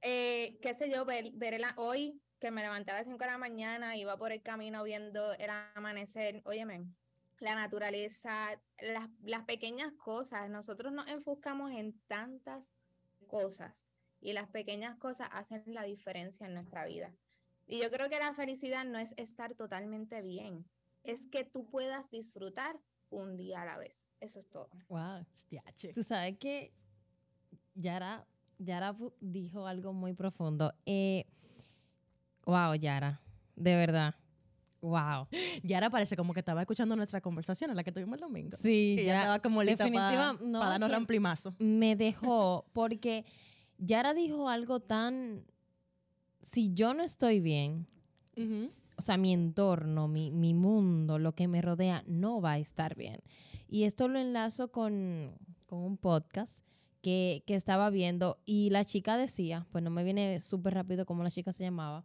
eh, 0.00 0.58
qué 0.62 0.72
sé 0.74 0.90
yo, 0.90 1.04
ver, 1.04 1.30
verla 1.34 1.74
hoy, 1.76 2.20
que 2.40 2.50
me 2.50 2.62
levanté 2.62 2.90
a 2.90 2.94
las 2.94 3.04
5 3.04 3.18
de 3.18 3.26
la 3.26 3.38
mañana, 3.38 3.96
iba 3.96 4.16
por 4.16 4.32
el 4.32 4.42
camino 4.42 4.82
viendo 4.82 5.34
el 5.34 5.50
amanecer, 5.74 6.40
óyeme, 6.46 6.86
la 7.38 7.54
naturaleza, 7.54 8.60
las, 8.80 9.08
las 9.22 9.44
pequeñas 9.44 9.92
cosas, 9.92 10.48
nosotros 10.48 10.92
nos 10.92 11.06
enfocamos 11.08 11.70
en 11.72 11.98
tantas 12.06 12.72
cosas 13.26 13.86
y 14.20 14.32
las 14.32 14.48
pequeñas 14.48 14.96
cosas 14.96 15.28
hacen 15.32 15.62
la 15.66 15.84
diferencia 15.84 16.46
en 16.46 16.54
nuestra 16.54 16.84
vida. 16.86 17.14
Y 17.66 17.80
yo 17.80 17.90
creo 17.90 18.08
que 18.08 18.18
la 18.18 18.34
felicidad 18.34 18.84
no 18.84 18.98
es 18.98 19.14
estar 19.16 19.54
totalmente 19.54 20.20
bien, 20.22 20.66
es 21.04 21.26
que 21.28 21.44
tú 21.44 21.66
puedas 21.66 22.10
disfrutar 22.10 22.78
un 23.10 23.36
día 23.36 23.62
a 23.62 23.64
la 23.64 23.78
vez. 23.78 24.04
Eso 24.20 24.38
es 24.38 24.48
todo. 24.50 24.68
Wow. 24.88 25.24
Stiache. 25.36 25.92
Tú 25.94 26.02
sabes 26.02 26.36
que 26.38 26.72
Yara, 27.74 28.26
Yara 28.58 28.94
dijo 29.20 29.66
algo 29.66 29.92
muy 29.92 30.12
profundo. 30.14 30.74
Eh, 30.84 31.24
wow, 32.44 32.74
Yara, 32.74 33.20
de 33.56 33.74
verdad. 33.76 34.14
Wow. 34.80 35.28
Yara 35.62 35.90
parece 35.90 36.16
como 36.16 36.32
que 36.34 36.40
estaba 36.40 36.60
escuchando 36.62 36.96
nuestra 36.96 37.20
conversación, 37.20 37.74
la 37.74 37.84
que 37.84 37.92
tuvimos 37.92 38.14
el 38.14 38.20
domingo. 38.20 38.56
Sí, 38.62 38.96
Y 38.98 39.04
ya 39.04 39.20
estaba 39.20 39.38
como 39.40 39.62
lista 39.62 39.86
para 39.88 40.32
no, 40.42 40.58
darnos 40.60 40.88
que- 40.88 40.94
ramplimazo. 40.94 41.54
me 41.58 41.96
dejó 41.96 42.66
porque 42.72 43.24
Yara 43.80 44.14
dijo 44.14 44.48
algo 44.48 44.80
tan 44.80 45.44
si 46.42 46.72
yo 46.74 46.94
no 46.94 47.02
estoy 47.02 47.40
bien, 47.40 47.86
o 48.96 49.02
sea, 49.02 49.16
mi 49.16 49.32
entorno, 49.32 50.08
mi, 50.08 50.30
mi 50.30 50.54
mundo, 50.54 51.18
lo 51.18 51.34
que 51.34 51.48
me 51.48 51.62
rodea, 51.62 52.02
no 52.06 52.40
va 52.40 52.52
a 52.52 52.58
estar 52.58 52.96
bien. 52.96 53.20
Y 53.68 53.84
esto 53.84 54.08
lo 54.08 54.18
enlazo 54.18 54.70
con, 54.70 55.32
con 55.66 55.80
un 55.80 55.96
podcast 55.96 56.64
que, 57.02 57.42
que 57.46 57.54
estaba 57.54 57.90
viendo 57.90 58.38
y 58.44 58.70
la 58.70 58.84
chica 58.84 59.16
decía, 59.16 59.66
pues 59.72 59.82
no 59.82 59.90
me 59.90 60.04
viene 60.04 60.40
súper 60.40 60.74
rápido 60.74 61.06
cómo 61.06 61.22
la 61.22 61.30
chica 61.30 61.52
se 61.52 61.64
llamaba, 61.64 62.04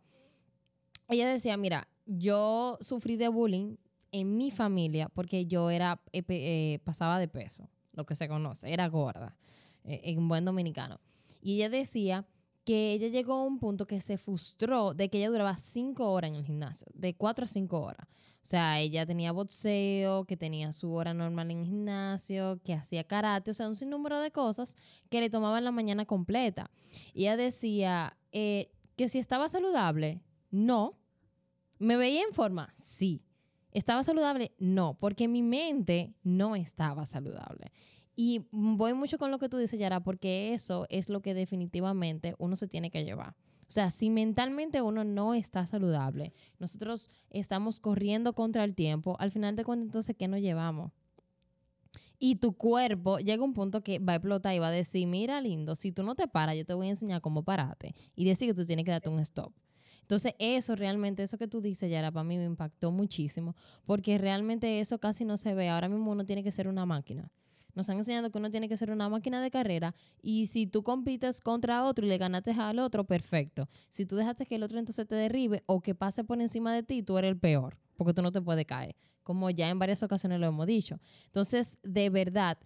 ella 1.08 1.28
decía, 1.30 1.58
mira, 1.58 1.88
yo 2.06 2.78
sufrí 2.82 3.16
de 3.16 3.28
bullying 3.28 3.76
en 4.12 4.38
mi 4.38 4.52
familia 4.52 5.10
porque 5.10 5.46
yo 5.46 5.70
era, 5.70 6.02
eh, 6.14 6.24
eh, 6.28 6.80
pasaba 6.84 7.20
de 7.20 7.28
peso, 7.28 7.70
lo 7.94 8.06
que 8.06 8.16
se 8.16 8.28
conoce, 8.28 8.72
era 8.72 8.88
gorda, 8.88 9.36
eh, 9.84 10.02
en 10.04 10.28
buen 10.28 10.46
dominicano. 10.46 11.00
Y 11.46 11.58
ella 11.58 11.70
decía 11.70 12.26
que 12.64 12.94
ella 12.94 13.08
llegó 13.10 13.34
a 13.34 13.44
un 13.44 13.60
punto 13.60 13.86
que 13.86 14.00
se 14.00 14.18
frustró 14.18 14.96
de 14.96 15.10
que 15.10 15.20
ella 15.20 15.30
duraba 15.30 15.54
cinco 15.54 16.12
horas 16.12 16.32
en 16.32 16.38
el 16.38 16.44
gimnasio, 16.44 16.88
de 16.96 17.14
cuatro 17.14 17.46
a 17.46 17.48
cinco 17.48 17.82
horas. 17.82 18.08
O 18.42 18.48
sea, 18.48 18.80
ella 18.80 19.06
tenía 19.06 19.32
boxeo, 19.32 20.26
que 20.26 20.38
tenía 20.38 20.72
su 20.72 20.92
hora 20.92 21.14
normal 21.14 21.52
en 21.52 21.60
el 21.60 21.66
gimnasio, 21.68 22.60
que 22.64 22.74
hacía 22.74 23.04
karate, 23.04 23.52
o 23.52 23.54
sea, 23.54 23.68
un 23.68 23.76
sinnúmero 23.76 24.20
de 24.22 24.32
cosas 24.32 24.76
que 25.12 25.22
le 25.22 25.30
tomaban 25.30 25.64
la 25.64 25.70
mañana 25.70 26.08
completa. 26.08 26.72
Y 27.14 27.26
ella 27.26 27.38
decía 27.38 28.18
eh, 28.32 28.72
que 28.96 29.08
si 29.08 29.20
estaba 29.20 29.48
saludable, 29.48 30.24
no. 30.50 30.98
¿Me 31.78 31.96
veía 31.96 32.24
en 32.24 32.34
forma? 32.34 32.74
Sí. 32.76 33.22
¿Estaba 33.72 34.02
saludable? 34.02 34.56
No, 34.58 34.98
porque 35.00 35.28
mi 35.28 35.44
mente 35.44 36.16
no 36.24 36.56
estaba 36.56 37.06
saludable. 37.06 37.72
Y 38.16 38.46
voy 38.52 38.94
mucho 38.94 39.18
con 39.18 39.32
lo 39.32 39.40
que 39.40 39.50
tú 39.50 39.58
dices, 39.58 39.80
Yara, 39.80 40.02
porque 40.02 40.54
eso 40.54 40.86
es 40.90 41.10
lo 41.10 41.22
que 41.22 41.34
definitivamente 41.34 42.36
uno 42.38 42.56
se 42.56 42.68
tiene 42.68 42.90
que 42.90 43.04
llevar. 43.04 43.36
O 43.68 43.72
sea, 43.72 43.90
si 43.90 44.10
mentalmente 44.10 44.82
uno 44.82 45.04
no 45.04 45.34
está 45.34 45.66
saludable, 45.66 46.34
nosotros 46.60 47.10
estamos 47.30 47.80
corriendo 47.80 48.34
contra 48.34 48.64
el 48.64 48.76
tiempo, 48.76 49.18
al 49.20 49.32
final 49.32 49.56
de 49.56 49.66
cuentas, 49.66 49.88
entonces, 49.88 50.16
¿qué 50.16 50.28
nos 50.28 50.40
llevamos? 50.40 50.92
Y 52.18 52.36
tu 52.36 52.54
cuerpo 52.54 53.18
llega 53.20 53.42
a 53.42 53.46
un 53.46 53.54
punto 53.54 53.84
que 53.84 54.00
va 54.00 54.14
a 54.14 54.16
explotar 54.18 54.56
y 54.56 54.60
va 54.60 54.68
a 54.68 54.72
decir, 54.72 55.08
mira, 55.08 55.42
lindo, 55.42 55.76
si 55.76 55.92
tú 55.92 56.04
no 56.04 56.16
te 56.16 56.28
paras, 56.28 56.56
yo 56.56 56.66
te 56.66 56.74
voy 56.74 56.88
a 56.88 56.92
enseñar 56.92 57.22
cómo 57.22 57.44
pararte. 57.44 57.96
Y 58.16 58.26
decir 58.26 58.48
que 58.48 58.54
tú 58.54 58.66
tienes 58.66 58.86
que 58.86 58.92
darte 58.92 59.10
un 59.10 59.20
stop. 59.20 59.54
Entonces, 60.02 60.36
eso 60.38 60.76
realmente, 60.76 61.24
eso 61.24 61.38
que 61.38 61.48
tú 61.48 61.62
dices, 61.62 61.90
Yara, 61.90 62.12
para 62.12 62.24
mí 62.24 62.38
me 62.38 62.46
impactó 62.46 62.92
muchísimo, 62.92 63.56
porque 63.86 64.18
realmente 64.20 64.80
eso 64.80 65.00
casi 65.00 65.26
no 65.26 65.36
se 65.36 65.56
ve. 65.56 65.68
Ahora 65.68 65.90
mismo 65.90 66.12
uno 66.12 66.26
tiene 66.26 66.44
que 66.44 66.52
ser 66.52 66.68
una 66.68 66.86
máquina. 66.86 67.32
Nos 67.76 67.90
han 67.90 67.98
enseñado 67.98 68.32
que 68.32 68.38
uno 68.38 68.50
tiene 68.50 68.70
que 68.70 68.78
ser 68.78 68.90
una 68.90 69.10
máquina 69.10 69.42
de 69.42 69.52
carrera 69.52 69.94
y 70.22 70.48
si 70.48 70.66
tú 70.66 70.82
compites 70.82 71.42
contra 71.42 71.86
otro 71.86 72.06
y 72.06 72.10
le 72.10 72.18
ganaste 72.18 72.52
al 72.52 72.80
otro, 72.80 73.04
perfecto. 73.04 73.68
Si 73.90 74.06
tú 74.06 74.16
dejaste 74.16 74.46
que 74.46 74.56
el 74.56 74.64
otro 74.64 74.80
entonces 74.80 75.06
te 75.08 75.16
derribe 75.16 75.64
o 75.66 75.82
que 75.82 75.94
pase 75.94 76.24
por 76.24 76.40
encima 76.42 76.74
de 76.74 76.84
ti, 76.84 77.04
tú 77.04 77.18
eres 77.18 77.30
el 77.30 77.38
peor, 77.38 77.78
porque 77.98 78.14
tú 78.14 78.22
no 78.22 78.32
te 78.32 78.42
puedes 78.42 78.66
caer, 78.66 78.96
como 79.24 79.50
ya 79.50 79.70
en 79.70 79.78
varias 79.78 80.02
ocasiones 80.04 80.40
lo 80.40 80.48
hemos 80.48 80.66
dicho. 80.66 81.00
Entonces, 81.26 81.78
de 81.84 82.10
verdad, 82.10 82.58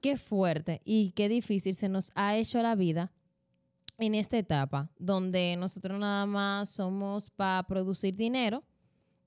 qué 0.00 0.18
fuerte 0.18 0.82
y 0.84 1.12
qué 1.12 1.28
difícil 1.28 1.76
se 1.76 1.88
nos 1.88 2.10
ha 2.16 2.36
hecho 2.36 2.60
la 2.60 2.74
vida 2.74 3.12
en 3.98 4.16
esta 4.16 4.36
etapa, 4.36 4.90
donde 4.98 5.54
nosotros 5.56 5.98
nada 6.00 6.26
más 6.26 6.70
somos 6.70 7.30
para 7.30 7.62
producir 7.62 8.16
dinero 8.16 8.64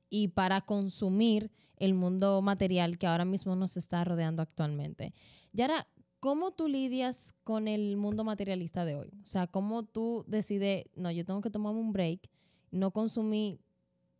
y 0.09 0.27
para 0.27 0.61
consumir 0.61 1.49
el 1.77 1.93
mundo 1.93 2.41
material 2.41 2.97
que 2.97 3.07
ahora 3.07 3.25
mismo 3.25 3.55
nos 3.55 3.77
está 3.77 4.03
rodeando 4.03 4.41
actualmente. 4.41 5.13
Yara, 5.53 5.87
¿cómo 6.19 6.51
tú 6.51 6.67
lidias 6.67 7.35
con 7.43 7.67
el 7.67 7.97
mundo 7.97 8.23
materialista 8.23 8.85
de 8.85 8.95
hoy? 8.95 9.11
O 9.21 9.25
sea, 9.25 9.47
¿cómo 9.47 9.83
tú 9.83 10.23
decides, 10.27 10.85
no, 10.95 11.11
yo 11.11 11.25
tengo 11.25 11.41
que 11.41 11.49
tomarme 11.49 11.79
un 11.79 11.93
break, 11.93 12.29
no 12.71 12.91
consumir 12.91 13.59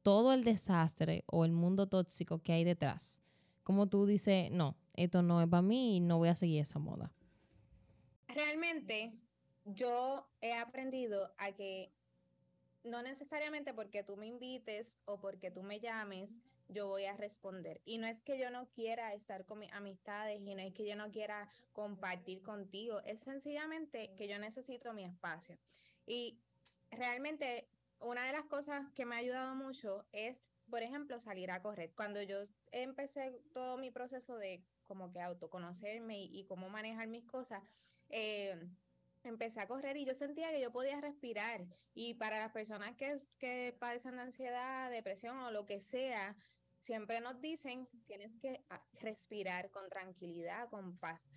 todo 0.02 0.34
el 0.34 0.44
desastre 0.44 1.24
o 1.28 1.46
el 1.46 1.52
mundo 1.52 1.88
tóxico 1.88 2.40
que 2.40 2.54
hay 2.54 2.64
detrás? 2.64 3.22
¿Cómo 3.64 3.88
tú 3.88 4.06
dices, 4.06 4.52
no, 4.52 4.76
esto 4.94 5.24
no 5.24 5.42
es 5.42 5.48
para 5.48 5.62
mí 5.62 5.98
y 5.98 6.00
no 6.00 6.18
voy 6.20 6.30
a 6.30 6.36
seguir 6.36 6.62
esa 6.62 6.78
moda? 6.78 7.12
Realmente 8.28 9.18
yo 9.66 10.28
he 10.42 10.54
aprendido 10.54 11.34
a 11.38 11.52
que 11.54 11.92
no 12.84 13.02
necesariamente 13.02 13.74
porque 13.74 14.04
tú 14.04 14.16
me 14.16 14.28
invites 14.28 15.00
o 15.06 15.20
porque 15.20 15.50
tú 15.50 15.64
me 15.64 15.80
llames, 15.80 16.38
yo 16.68 16.88
voy 16.88 17.06
a 17.06 17.16
responder. 17.16 17.82
Y 17.86 17.98
no 17.98 18.08
es 18.08 18.22
que 18.22 18.38
yo 18.40 18.50
no 18.50 18.68
quiera 18.70 19.14
estar 19.14 19.46
con 19.46 19.60
mis 19.60 19.72
amistades 19.74 20.42
y 20.42 20.56
no 20.56 20.62
es 20.62 20.74
que 20.74 20.88
yo 20.88 20.96
no 20.96 21.12
quiera 21.12 21.50
compartir 21.74 22.42
contigo, 22.42 23.02
es 23.02 23.22
sencillamente 23.22 24.14
que 24.16 24.28
yo 24.28 24.40
necesito 24.40 24.94
mi 24.94 25.04
espacio. 25.04 25.58
Y 26.06 26.40
realmente 26.92 27.68
una 28.00 28.26
de 28.26 28.34
las 28.34 28.46
cosas 28.46 28.92
que 28.94 29.06
me 29.06 29.16
ha 29.16 29.20
ayudado 29.20 29.56
mucho 29.56 30.06
es, 30.12 30.48
por 30.70 30.84
ejemplo, 30.84 31.20
salir 31.20 31.52
a 31.52 31.62
correr. 31.62 31.94
Cuando 31.96 32.22
yo 32.22 32.38
empecé 32.72 33.42
todo 33.54 33.78
mi 33.78 33.92
proceso 33.92 34.38
de 34.38 34.64
como 34.84 35.12
que 35.12 35.22
autoconocerme 35.22 36.20
y, 36.20 36.40
y 36.40 36.46
cómo 36.46 36.70
manejar 36.70 37.08
mis 37.08 37.26
cosas, 37.26 37.64
eh, 38.10 38.70
empecé 39.30 39.62
a 39.62 39.68
correr 39.68 39.98
y 39.98 40.06
yo 40.06 40.14
sentía 40.14 40.50
que 40.52 40.62
yo 40.62 40.72
podía 40.72 41.00
respirar. 41.02 41.66
Y 41.94 42.16
para 42.16 42.40
las 42.40 42.52
personas 42.52 42.96
que, 42.96 43.18
que 43.38 43.76
padecen 43.80 44.16
de 44.16 44.24
ansiedad, 44.24 44.90
depresión 44.92 45.38
o 45.38 45.52
lo 45.52 45.66
que 45.66 45.82
sea, 45.82 46.36
siempre 46.78 47.22
nos 47.22 47.40
dicen, 47.42 47.88
tienes 48.06 48.38
que 48.40 48.66
ah, 48.70 48.86
respirar 48.94 49.72
con 49.72 49.90
tranquilidad, 49.90 50.70
con 50.70 50.98
paz. 51.00 51.28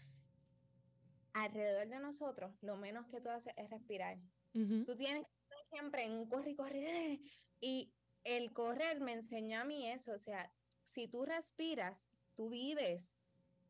Alrededor 1.33 1.88
de 1.88 2.01
nosotros, 2.01 2.57
lo 2.61 2.77
menos 2.77 3.07
que 3.07 3.20
tú 3.20 3.31
haces 3.31 3.53
es 3.57 3.70
respirar. 3.70 4.18
Ujú. 4.55 4.85
Tú 4.85 4.96
tienes 4.96 5.24
que 5.24 5.33
estar 5.42 5.59
siempre 5.70 6.05
en 6.05 6.12
un 6.12 6.29
corre 6.29 6.51
y 6.51 6.57
corre. 6.57 7.20
Y 7.61 7.94
el 8.24 8.53
correr 8.53 9.01
me 9.01 9.12
enseñó 9.12 9.61
a 9.61 9.64
mí 9.64 9.88
eso. 9.88 10.12
O 10.14 10.18
sea, 10.18 10.53
si 10.83 11.09
tú 11.09 11.24
respiras, 11.24 12.07
tú 12.35 12.51
vives. 12.51 13.16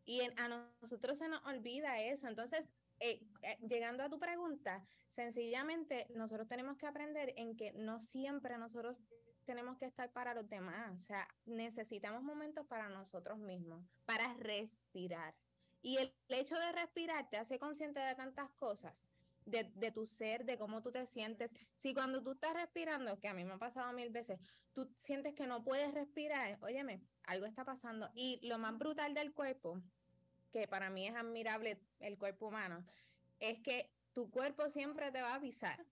Y 0.04 0.20
en- 0.20 0.38
a 0.38 0.48
nosotros 0.81 1.18
se 1.18 1.28
nos 1.28 1.44
olvida 1.44 2.00
eso. 2.00 2.28
Entonces, 2.28 2.74
eh, 3.00 3.20
eh, 3.42 3.58
llegando 3.68 4.02
a 4.02 4.08
tu 4.08 4.18
pregunta, 4.18 4.84
sencillamente 5.08 6.06
nosotros 6.14 6.48
tenemos 6.48 6.76
que 6.76 6.87
aprender 6.87 7.32
en 7.37 7.56
que 7.56 7.72
no 7.72 8.00
siempre 8.00 8.58
nosotros 8.58 8.96
tenemos 9.44 9.78
que 9.78 9.87
estar 9.87 10.12
para 10.12 10.34
los 10.34 10.48
demás. 10.48 10.94
O 10.94 10.98
sea, 10.98 11.26
necesitamos 11.46 12.22
momentos 12.22 12.66
para 12.66 12.88
nosotros 12.88 13.38
mismos, 13.38 13.84
para 14.04 14.34
respirar. 14.34 15.34
Y 15.80 15.96
el 15.96 16.14
hecho 16.28 16.58
de 16.58 16.72
respirar 16.72 17.30
te 17.30 17.37
hace 17.37 17.58
consciente 17.58 18.00
de 18.00 18.14
tantas 18.14 18.50
cosas, 18.52 19.06
de, 19.44 19.70
de 19.74 19.90
tu 19.90 20.04
ser, 20.04 20.44
de 20.44 20.58
cómo 20.58 20.82
tú 20.82 20.90
te 20.90 21.06
sientes. 21.06 21.54
Si 21.76 21.94
cuando 21.94 22.22
tú 22.22 22.32
estás 22.32 22.52
respirando, 22.52 23.18
que 23.18 23.28
a 23.28 23.34
mí 23.34 23.44
me 23.44 23.54
ha 23.54 23.58
pasado 23.58 23.92
mil 23.92 24.11
veces, 24.11 24.40
tú 24.72 24.92
sientes 24.96 25.34
que 25.34 25.46
no 25.46 25.64
puedes 25.64 25.94
respirar, 25.94 26.58
óyeme, 26.61 27.00
algo 27.24 27.46
está 27.46 27.64
pasando. 27.64 28.11
Y 28.14 28.46
lo 28.46 28.58
más 28.58 28.76
brutal 28.76 29.14
del 29.14 29.32
cuerpo, 29.32 29.80
que 30.50 30.68
para 30.68 30.90
mí 30.90 31.06
es 31.06 31.14
admirable 31.14 31.78
el 32.00 32.18
cuerpo 32.18 32.48
humano, 32.48 32.84
es 33.40 33.61
que 33.61 33.90
tu 34.12 34.30
cuerpo 34.30 34.68
siempre 34.68 35.11
te 35.12 35.22
va 35.22 35.32
a 35.32 35.37
avisar. 35.37 35.84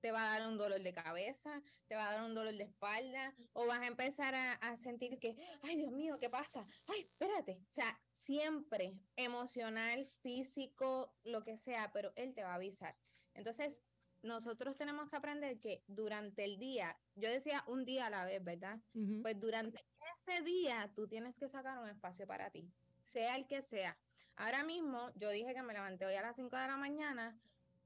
Te 0.00 0.10
va 0.10 0.34
a 0.34 0.38
dar 0.38 0.48
un 0.48 0.58
dolor 0.58 0.80
de 0.80 0.92
cabeza, 0.92 1.62
te 1.86 1.94
va 1.94 2.08
a 2.08 2.12
dar 2.14 2.24
un 2.24 2.34
dolor 2.34 2.54
de 2.54 2.64
espalda, 2.64 3.32
o 3.52 3.66
vas 3.66 3.80
a 3.80 3.86
empezar 3.86 4.34
a, 4.34 4.54
a 4.54 4.76
sentir 4.76 5.20
que, 5.20 5.36
ay 5.62 5.76
Dios 5.76 5.92
mío, 5.92 6.18
¿qué 6.18 6.28
pasa? 6.28 6.66
Ay, 6.88 7.02
espérate. 7.02 7.60
O 7.70 7.72
sea, 7.72 8.00
siempre 8.12 8.98
emocional, 9.14 10.06
físico, 10.06 11.14
lo 11.22 11.44
que 11.44 11.56
sea, 11.56 11.92
pero 11.92 12.12
él 12.16 12.34
te 12.34 12.42
va 12.42 12.50
a 12.50 12.56
avisar. 12.56 12.96
Entonces, 13.34 13.84
nosotros 14.22 14.76
tenemos 14.76 15.10
que 15.10 15.16
aprender 15.16 15.60
que 15.60 15.82
durante 15.86 16.44
el 16.44 16.58
día, 16.58 16.96
yo 17.16 17.28
decía 17.28 17.64
un 17.66 17.84
día 17.84 18.06
a 18.06 18.10
la 18.10 18.24
vez, 18.24 18.42
¿verdad? 18.42 18.80
Pues 19.20 19.38
durante 19.38 19.84
ese 20.14 20.42
día 20.42 20.90
tú 20.94 21.08
tienes 21.08 21.36
que 21.36 21.48
sacar 21.48 21.78
un 21.78 21.88
espacio 21.88 22.26
para 22.26 22.50
ti, 22.50 22.70
sea 23.02 23.36
el 23.36 23.46
que 23.46 23.62
sea. 23.62 23.96
Ahora 24.36 24.64
mismo, 24.64 25.10
yo 25.14 25.30
dije 25.30 25.54
que 25.54 25.62
me 25.62 25.72
levanté 25.72 26.06
hoy 26.06 26.14
a 26.14 26.22
las 26.22 26.36
5 26.36 26.56
de 26.56 26.66
la 26.66 26.76
mañana. 26.76 27.38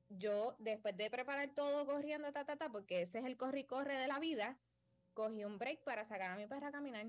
Yo, 0.09 0.55
después 0.59 0.97
de 0.97 1.11
preparar 1.11 1.51
todo 1.51 1.85
corriendo, 1.85 2.33
ta, 2.33 2.45
ta, 2.45 2.57
ta, 2.57 2.69
porque 2.71 3.03
ese 3.03 3.19
es 3.19 3.25
el 3.25 3.37
corre 3.37 3.61
y 3.61 3.65
corre 3.65 3.99
de 3.99 4.07
la 4.07 4.21
vida, 4.21 4.57
cogí 5.15 5.45
un 5.45 5.59
break 5.59 5.83
para 5.83 6.05
sacar 6.05 6.31
a 6.31 6.37
mi 6.37 6.47
perra 6.47 6.69
a 6.69 6.73
caminar. 6.73 7.07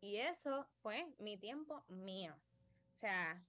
Y 0.00 0.16
eso 0.16 0.66
fue 0.82 1.06
mi 1.18 1.36
tiempo 1.36 1.84
mío. 1.88 2.34
O 2.96 2.98
sea, 2.98 3.44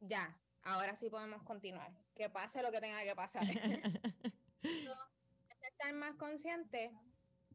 ya, 0.00 0.38
ahora 0.62 0.96
sí 0.96 1.10
podemos 1.10 1.42
continuar. 1.42 1.92
Que 2.14 2.30
pase 2.30 2.62
lo 2.62 2.70
que 2.70 2.80
tenga 2.80 3.02
que 3.02 3.14
pasar. 3.14 3.42
estar 4.62 5.92
más 5.92 6.14
consciente 6.14 6.90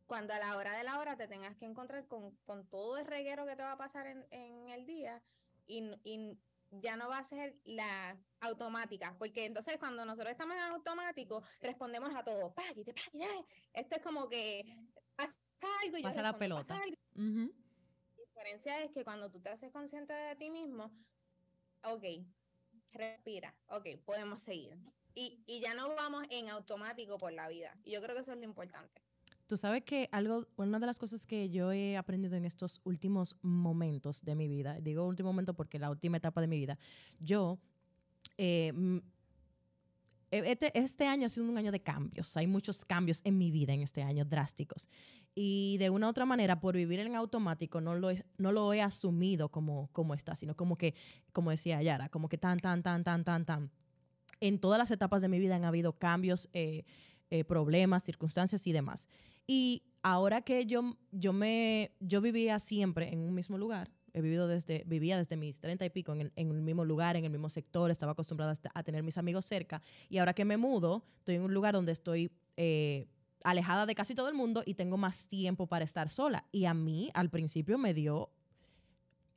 cuando 0.06 0.34
a 0.34 0.40
la 0.40 0.58
hora 0.58 0.76
de 0.76 0.84
la 0.84 1.00
hora 1.00 1.16
te 1.18 1.28
tengas 1.28 1.56
que 1.56 1.66
encontrar 1.66 2.06
con, 2.08 2.36
con 2.46 2.68
todo 2.68 2.98
el 2.98 3.06
reguero 3.06 3.46
que 3.46 3.56
te 3.56 3.64
va 3.64 3.72
a 3.72 3.78
pasar 3.78 4.06
en, 4.06 4.28
en 4.30 4.70
el 4.70 4.86
día 4.86 5.24
y, 5.68 6.38
ya 6.74 6.96
no 6.96 7.10
va 7.10 7.18
a 7.18 7.24
ser 7.24 7.58
la 7.66 8.18
automática, 8.40 9.14
porque 9.20 9.46
entonces 9.46 9.78
cuando 9.78 10.06
nosotros 10.06 10.32
estamos 10.32 10.56
en 10.56 10.62
automático 10.62 11.44
respondemos 11.60 12.16
a 12.16 12.24
todo, 12.24 12.54
págate, 12.54 12.94
págate. 12.94 13.46
Esto 13.74 13.98
es 13.98 14.02
como 14.02 14.30
que 14.30 14.64
pasa 15.16 15.36
algo, 15.84 15.98
y 15.98 16.02
yo 16.02 16.08
Pasa 16.08 16.22
la 16.22 16.32
respondo, 16.32 16.56
"Pasa 16.56 16.68
pelota". 16.68 16.82
algo". 16.82 16.96
La 18.16 18.24
diferencia 18.26 18.84
es 18.84 18.92
que 18.92 19.04
cuando 19.04 19.30
tú 19.30 19.42
te 19.42 19.50
haces 19.50 19.70
consciente 19.72 20.14
de 20.14 20.36
ti 20.38 20.50
mismo, 20.50 20.90
ok, 21.84 22.04
respira, 22.92 23.54
ok, 23.68 23.88
podemos 24.06 24.42
seguir. 24.42 24.78
Y, 25.14 25.44
y 25.46 25.60
ya 25.60 25.74
no 25.74 25.94
vamos 25.96 26.26
en 26.30 26.50
automático 26.50 27.18
por 27.18 27.34
la 27.34 27.50
vida. 27.50 27.78
Y 27.84 27.92
yo 27.92 28.02
creo 28.02 28.16
que 28.16 28.22
eso 28.22 28.32
es 28.32 28.38
lo 28.38 28.46
importante. 28.46 29.02
Tú 29.52 29.58
sabes 29.58 29.84
que 29.84 30.08
algo, 30.14 30.48
una 30.56 30.80
de 30.80 30.86
las 30.86 30.98
cosas 30.98 31.26
que 31.26 31.50
yo 31.50 31.74
he 31.74 31.98
aprendido 31.98 32.38
en 32.38 32.46
estos 32.46 32.80
últimos 32.86 33.36
momentos 33.42 34.24
de 34.24 34.34
mi 34.34 34.48
vida, 34.48 34.80
digo 34.80 35.06
último 35.06 35.28
momento 35.28 35.54
porque 35.54 35.78
la 35.78 35.90
última 35.90 36.16
etapa 36.16 36.40
de 36.40 36.48
mi 36.48 36.58
vida, 36.58 36.80
yo, 37.20 37.60
eh, 38.38 38.72
e- 40.32 40.52
este, 40.52 40.80
este 40.80 41.06
año 41.06 41.26
ha 41.26 41.30
sido 41.30 41.50
un 41.50 41.58
año 41.58 41.70
de 41.70 41.82
cambios, 41.82 42.38
hay 42.38 42.48
muchos 42.48 42.86
cambios 42.86 43.20
en 43.26 43.38
mi 43.38 43.52
vida 43.52 43.74
en 43.74 43.82
este 43.82 44.04
año 44.04 44.24
drásticos. 44.24 44.88
Y 45.36 45.76
de 45.80 45.90
una 45.90 46.08
u 46.08 46.12
otra 46.12 46.26
manera, 46.26 46.62
por 46.62 46.78
vivir 46.78 47.02
en 47.02 47.14
automático, 47.18 47.82
no 47.82 47.96
lo 47.96 48.10
he, 48.12 48.24
no 48.38 48.54
lo 48.54 48.72
he 48.72 48.82
asumido 48.82 49.50
como, 49.50 49.90
como 49.92 50.14
está, 50.14 50.34
sino 50.34 50.56
como 50.56 50.78
que, 50.78 50.96
como 51.34 51.52
decía 51.52 51.82
Yara, 51.82 52.08
como 52.08 52.30
que 52.30 52.38
tan, 52.38 52.58
tan, 52.62 52.84
tan, 52.84 53.04
tan, 53.04 53.26
tan, 53.26 53.44
tan. 53.44 53.70
En 54.40 54.60
todas 54.60 54.80
las 54.80 54.92
etapas 54.92 55.22
de 55.22 55.28
mi 55.28 55.40
vida 55.40 55.58
han 55.58 55.66
habido 55.66 55.92
cambios, 55.92 56.50
eh, 56.54 56.86
eh, 57.34 57.46
problemas, 57.46 58.04
circunstancias 58.04 58.68
y 58.68 58.74
demás. 58.74 59.08
Y 59.54 59.84
ahora 60.02 60.44
que 60.44 60.66
yo, 60.66 60.96
yo, 61.12 61.34
me, 61.34 61.92
yo 62.00 62.22
vivía 62.22 62.58
siempre 62.58 63.12
en 63.12 63.20
un 63.20 63.34
mismo 63.34 63.58
lugar, 63.58 63.92
he 64.14 64.22
vivido 64.22 64.48
desde, 64.48 64.86
vivía 64.86 65.18
desde 65.18 65.36
mis 65.36 65.60
treinta 65.60 65.84
y 65.84 65.90
pico 65.90 66.14
en 66.14 66.22
el, 66.22 66.32
en 66.38 66.52
el 66.52 66.62
mismo 66.62 66.86
lugar, 66.86 67.18
en 67.18 67.26
el 67.26 67.32
mismo 67.32 67.50
sector, 67.50 67.92
estaba 67.92 68.14
acostumbrada 68.14 68.54
a, 68.54 68.80
a 68.80 68.84
tener 68.84 69.04
mis 69.04 69.18
amigos 69.18 69.44
cerca, 69.44 69.82
y 70.08 70.20
ahora 70.20 70.34
que 70.34 70.46
me 70.46 70.56
mudo, 70.56 71.04
estoy 71.18 71.36
en 71.36 71.42
un 71.42 71.54
lugar 71.54 71.74
donde 71.74 71.92
estoy 71.92 72.32
eh, 72.56 73.10
alejada 73.44 73.86
de 73.86 73.94
casi 73.94 74.16
todo 74.16 74.30
el 74.30 74.36
mundo 74.36 74.64
y 74.66 74.76
tengo 74.76 74.96
más 74.96 75.28
tiempo 75.28 75.68
para 75.68 75.84
estar 75.84 76.08
sola. 76.08 76.46
Y 76.54 76.64
a 76.64 76.74
mí 76.74 77.12
al 77.14 77.30
principio 77.30 77.78
me 77.78 77.94
dio 77.94 78.30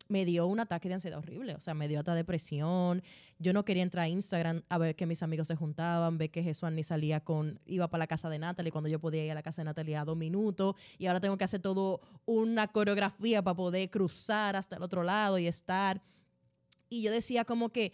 me 0.09 0.25
dio 0.25 0.47
un 0.47 0.61
ataque 0.61 0.89
de 0.89 0.95
ansiedad 0.95 1.19
horrible, 1.19 1.55
o 1.55 1.61
sea, 1.61 1.75
me 1.75 1.89
dio 1.89 1.99
hasta 1.99 2.15
depresión. 2.15 3.03
Yo 3.39 3.53
no 3.53 3.65
quería 3.65 3.83
entrar 3.83 4.05
a 4.05 4.09
Instagram 4.09 4.63
a 4.69 4.79
ver 4.79 4.97
que 4.97 5.07
mis 5.07 5.23
amigos 5.23 5.49
se 5.49 5.57
juntaban, 5.57 6.19
ver 6.19 6.31
que 6.31 6.43
Jesús 6.43 6.71
ni 6.73 6.83
salía 6.83 7.21
con, 7.21 7.61
iba 7.67 7.89
para 7.89 8.01
la 8.01 8.07
casa 8.07 8.29
de 8.29 8.39
Natalie 8.39 8.71
cuando 8.71 8.89
yo 8.89 9.01
podía 9.01 9.25
ir 9.25 9.31
a 9.33 9.35
la 9.35 9.43
casa 9.43 9.63
de 9.63 9.67
Natalie 9.67 9.97
a 9.97 10.05
dos 10.05 10.17
minutos 10.17 10.77
y 10.99 11.07
ahora 11.07 11.21
tengo 11.21 11.37
que 11.37 11.45
hacer 11.45 11.61
todo 11.61 12.01
una 12.27 12.69
coreografía 12.69 13.43
para 13.43 13.57
poder 13.57 13.91
cruzar 13.91 14.57
hasta 14.57 14.77
el 14.77 14.83
otro 14.83 15.03
lado 15.03 15.39
y 15.39 15.47
estar. 15.47 16.03
Y 16.89 17.03
yo 17.03 17.11
decía 17.11 17.45
como 17.45 17.71
que, 17.71 17.93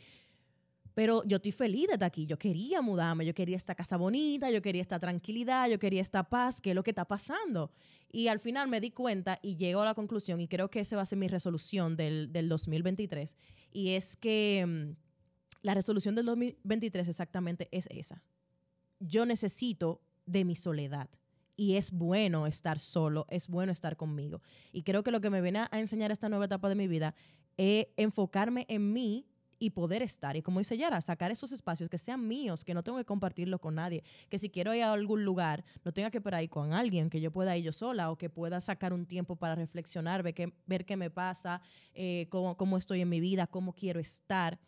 pero 0.95 1.23
yo 1.25 1.37
estoy 1.37 1.53
feliz 1.53 1.87
de 1.89 1.95
estar 1.95 2.07
aquí, 2.07 2.27
yo 2.27 2.39
quería 2.39 2.83
mudarme, 2.83 3.25
yo 3.25 3.35
quería 3.35 3.57
esta 3.57 3.75
casa 3.75 3.97
bonita, 3.97 4.51
yo 4.51 4.61
quería 4.63 4.83
esta 4.83 4.99
tranquilidad, 4.99 5.69
yo 5.69 5.79
quería 5.79 6.01
esta 6.01 6.25
paz, 6.25 6.61
¿qué 6.61 6.71
es 6.71 6.77
lo 6.77 6.83
que 6.83 6.91
está 6.91 7.05
pasando? 7.05 7.71
Y 8.11 8.29
al 8.29 8.41
final 8.41 8.69
me 8.69 8.81
di 8.81 8.91
cuenta 8.91 9.39
y 9.43 9.57
llego 9.57 9.83
a 9.83 9.85
la 9.85 9.95
conclusión, 9.95 10.41
y 10.41 10.49
creo 10.49 10.71
que 10.71 10.81
esa 10.81 10.97
va 10.97 11.03
a 11.03 11.07
ser 11.07 11.19
mi 11.19 11.29
resolución 11.29 11.97
del, 11.97 12.33
del 12.33 12.49
2023, 12.49 13.37
y 13.73 13.91
es 13.91 14.17
que 14.17 14.65
mm, 14.67 14.97
la 15.63 15.75
resolución 15.75 16.15
del 16.15 16.27
2023 16.27 17.09
exactamente 17.09 17.69
es 17.71 17.87
esa. 17.91 18.23
Yo 18.99 19.25
necesito 19.27 20.01
de 20.27 20.45
mi 20.45 20.57
soledad. 20.57 21.09
Y 21.57 21.77
es 21.77 21.91
bueno 21.91 22.47
estar 22.47 22.79
solo, 22.79 23.27
es 23.29 23.47
bueno 23.47 23.71
estar 23.71 23.97
conmigo. 23.99 24.41
Y 24.73 24.83
creo 24.83 25.03
que 25.03 25.11
lo 25.11 25.21
que 25.21 25.29
me 25.29 25.43
viene 25.43 25.67
a 25.71 25.79
enseñar 25.79 26.11
esta 26.11 26.31
nueva 26.31 26.47
etapa 26.47 26.71
de 26.71 26.75
mi 26.75 26.89
vida 26.89 27.15
es 27.59 27.89
enfocarme 27.99 28.65
en 28.71 28.95
mí 28.95 29.27
y 29.61 29.71
poder 29.71 30.03
estar. 30.03 30.37
Y 30.37 30.43
como 30.43 30.59
dice 30.59 30.77
Yara, 30.77 31.01
sacar 31.03 31.31
esos 31.31 31.53
espacios 31.53 31.89
que 31.91 31.99
sean 31.99 32.27
míos, 32.27 32.65
que 32.65 32.73
no 32.73 32.83
tengo 32.83 32.97
que 32.99 33.05
compartirlo 33.05 33.61
con 33.61 33.75
nadie. 33.77 34.03
Que 34.31 34.39
si 34.39 34.49
quiero 34.49 34.75
ir 34.75 34.83
a 34.83 34.93
algún 34.93 35.23
lugar, 35.25 35.65
no 35.85 35.93
tenga 35.93 36.11
que 36.11 36.19
esperar 36.19 36.43
ir 36.43 36.49
con 36.49 36.73
alguien, 36.73 37.11
que 37.11 37.21
yo 37.21 37.31
pueda 37.31 37.57
ir 37.57 37.65
yo 37.65 37.73
sola 37.73 38.11
o 38.11 38.17
que 38.17 38.31
pueda 38.31 38.61
sacar 38.63 38.95
un 38.95 39.05
tiempo 39.05 39.37
para 39.37 39.55
reflexionar, 39.55 40.23
ver 40.23 40.35
qué, 40.35 40.53
ver 40.67 40.87
qué 40.87 40.97
me 40.97 41.11
pasa, 41.11 41.61
eh, 41.95 42.27
cómo, 42.31 42.57
cómo 42.57 42.79
estoy 42.79 43.03
en 43.03 43.11
mi 43.11 43.21
vida, 43.21 43.47
cómo 43.47 43.75
quiero 43.75 44.01
estar. 44.01 44.59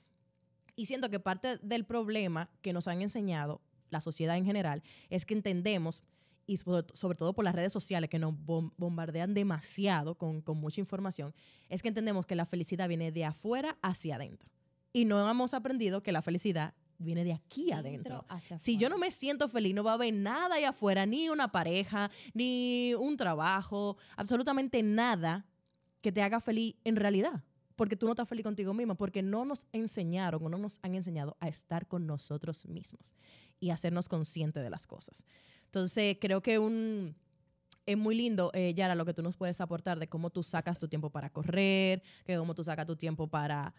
Y 0.76 0.86
siento 0.86 1.08
que 1.08 1.18
parte 1.18 1.56
del 1.62 1.86
problema 1.86 2.50
que 2.60 2.74
nos 2.74 2.86
han 2.86 3.00
enseñado 3.00 3.62
la 3.88 4.02
sociedad 4.02 4.36
en 4.36 4.44
general 4.44 4.82
es 5.08 5.24
que 5.24 5.34
entendemos 5.34 6.02
y 6.44 6.58
sobre, 6.58 7.16
todo 7.16 7.32
por 7.32 7.44
las 7.44 7.54
redes 7.54 7.72
sociales 7.72 8.10
que 8.10 8.18
nos 8.18 8.34
bom 8.44 8.72
bombardean 8.76 9.32
demasiado 9.32 10.16
con, 10.16 10.42
con, 10.42 10.58
mucha 10.58 10.80
información, 10.80 11.32
es 11.68 11.80
que 11.80 11.88
entendemos 11.88 12.26
que 12.26 12.34
la 12.34 12.46
felicidad 12.46 12.88
viene 12.88 13.12
de 13.12 13.24
afuera 13.24 13.78
hacia 13.80 14.16
adentro. 14.16 14.51
Y 14.92 15.04
no 15.04 15.28
hemos 15.28 15.54
aprendido 15.54 16.02
que 16.02 16.12
la 16.12 16.22
felicidad 16.22 16.74
viene 16.98 17.24
de 17.24 17.32
aquí 17.32 17.72
adentro. 17.72 18.24
Si 18.58 18.76
yo 18.76 18.88
no 18.88 18.98
me 18.98 19.10
siento 19.10 19.48
feliz, 19.48 19.74
no 19.74 19.84
va 19.84 19.92
a 19.92 19.94
haber 19.94 20.14
nada 20.14 20.56
ahí 20.56 20.64
afuera, 20.64 21.04
ni 21.06 21.28
una 21.28 21.50
pareja, 21.50 22.10
ni 22.34 22.94
un 22.94 23.16
trabajo, 23.16 23.96
absolutamente 24.16 24.82
nada 24.82 25.46
que 26.00 26.12
te 26.12 26.22
haga 26.22 26.40
feliz 26.40 26.74
en 26.84 26.96
realidad. 26.96 27.42
Porque 27.76 27.96
tú 27.96 28.06
no 28.06 28.12
estás 28.12 28.28
feliz 28.28 28.44
contigo 28.44 28.74
misma, 28.74 28.94
porque 28.94 29.22
no 29.22 29.44
nos 29.44 29.66
enseñaron 29.72 30.44
o 30.44 30.48
no 30.48 30.58
nos 30.58 30.78
han 30.82 30.94
enseñado 30.94 31.36
a 31.40 31.48
estar 31.48 31.86
con 31.86 32.06
nosotros 32.06 32.66
mismos 32.66 33.14
y 33.60 33.70
hacernos 33.70 34.08
conscientes 34.08 34.62
de 34.62 34.70
las 34.70 34.86
cosas. 34.86 35.24
Entonces, 35.66 36.18
creo 36.20 36.42
que 36.42 36.58
un, 36.58 37.16
es 37.86 37.96
muy 37.96 38.14
lindo, 38.14 38.50
eh, 38.52 38.74
Yara, 38.74 38.94
lo 38.94 39.04
que 39.06 39.14
tú 39.14 39.22
nos 39.22 39.36
puedes 39.36 39.60
aportar 39.60 39.98
de 39.98 40.08
cómo 40.08 40.30
tú 40.30 40.42
sacas 40.42 40.78
tu 40.78 40.86
tiempo 40.86 41.10
para 41.10 41.30
correr, 41.30 42.02
que 42.24 42.36
cómo 42.36 42.54
tú 42.54 42.62
sacas 42.62 42.86
tu 42.86 42.96
tiempo 42.96 43.26
para, 43.26 43.74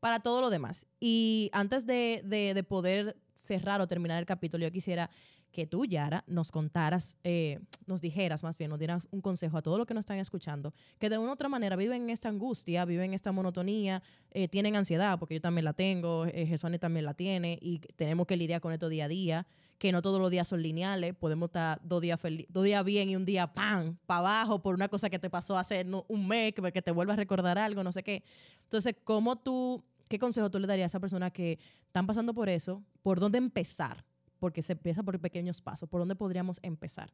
para 0.00 0.20
todo 0.20 0.40
lo 0.40 0.50
demás. 0.50 0.86
Y 0.98 1.50
antes 1.52 1.86
de, 1.86 2.22
de, 2.24 2.54
de 2.54 2.62
poder 2.64 3.16
cerrar 3.34 3.80
o 3.80 3.86
terminar 3.86 4.18
el 4.18 4.26
capítulo, 4.26 4.64
yo 4.64 4.72
quisiera 4.72 5.10
que 5.52 5.66
tú, 5.66 5.84
Yara, 5.84 6.24
nos 6.26 6.52
contaras, 6.52 7.18
eh, 7.24 7.60
nos 7.86 8.00
dijeras 8.00 8.42
más 8.42 8.56
bien, 8.56 8.70
nos 8.70 8.78
dieras 8.78 9.08
un 9.10 9.20
consejo 9.20 9.58
a 9.58 9.62
todos 9.62 9.78
los 9.78 9.86
que 9.86 9.94
nos 9.94 10.02
están 10.02 10.18
escuchando, 10.18 10.72
que 10.98 11.10
de 11.10 11.18
una 11.18 11.30
u 11.30 11.32
otra 11.32 11.48
manera 11.48 11.76
viven 11.76 12.02
en 12.02 12.10
esta 12.10 12.28
angustia, 12.28 12.84
viven 12.84 13.06
en 13.06 13.14
esta 13.14 13.32
monotonía, 13.32 14.02
eh, 14.30 14.48
tienen 14.48 14.76
ansiedad, 14.76 15.18
porque 15.18 15.34
yo 15.34 15.40
también 15.40 15.64
la 15.64 15.72
tengo, 15.72 16.26
eh, 16.26 16.56
también 16.78 17.04
la 17.04 17.14
tiene, 17.14 17.58
y 17.60 17.80
tenemos 17.96 18.26
que 18.26 18.36
lidiar 18.36 18.60
con 18.60 18.72
esto 18.72 18.88
día 18.88 19.06
a 19.06 19.08
día, 19.08 19.46
que 19.78 19.92
no 19.92 20.02
todos 20.02 20.20
los 20.20 20.30
días 20.30 20.46
son 20.46 20.62
lineales, 20.62 21.14
podemos 21.14 21.48
estar 21.48 21.80
dos 21.82 22.02
días, 22.02 22.20
dos 22.48 22.64
días 22.64 22.84
bien 22.84 23.08
y 23.08 23.16
un 23.16 23.24
día 23.24 23.52
¡pam! 23.52 23.96
para 24.04 24.18
abajo 24.18 24.60
por 24.60 24.74
una 24.74 24.88
cosa 24.88 25.08
que 25.08 25.18
te 25.18 25.30
pasó 25.30 25.56
hace 25.56 25.86
un 26.06 26.28
mes, 26.28 26.52
que 26.54 26.82
te 26.82 26.90
vuelva 26.90 27.14
a 27.14 27.16
recordar 27.16 27.56
algo, 27.58 27.82
no 27.82 27.90
sé 27.90 28.02
qué. 28.02 28.22
Entonces, 28.64 28.94
¿cómo 29.04 29.36
tú, 29.36 29.82
qué 30.10 30.18
consejo 30.18 30.50
tú 30.50 30.58
le 30.58 30.66
darías 30.66 30.90
a 30.90 30.92
esa 30.92 31.00
persona 31.00 31.30
que 31.30 31.58
están 31.86 32.06
pasando 32.06 32.34
por 32.34 32.50
eso? 32.50 32.84
¿Por 33.02 33.18
dónde 33.18 33.38
empezar? 33.38 34.04
porque 34.40 34.62
se 34.62 34.72
empieza 34.72 35.02
por 35.04 35.20
pequeños 35.20 35.60
pasos. 35.60 35.88
¿Por 35.88 36.00
dónde 36.00 36.16
podríamos 36.16 36.58
empezar? 36.62 37.12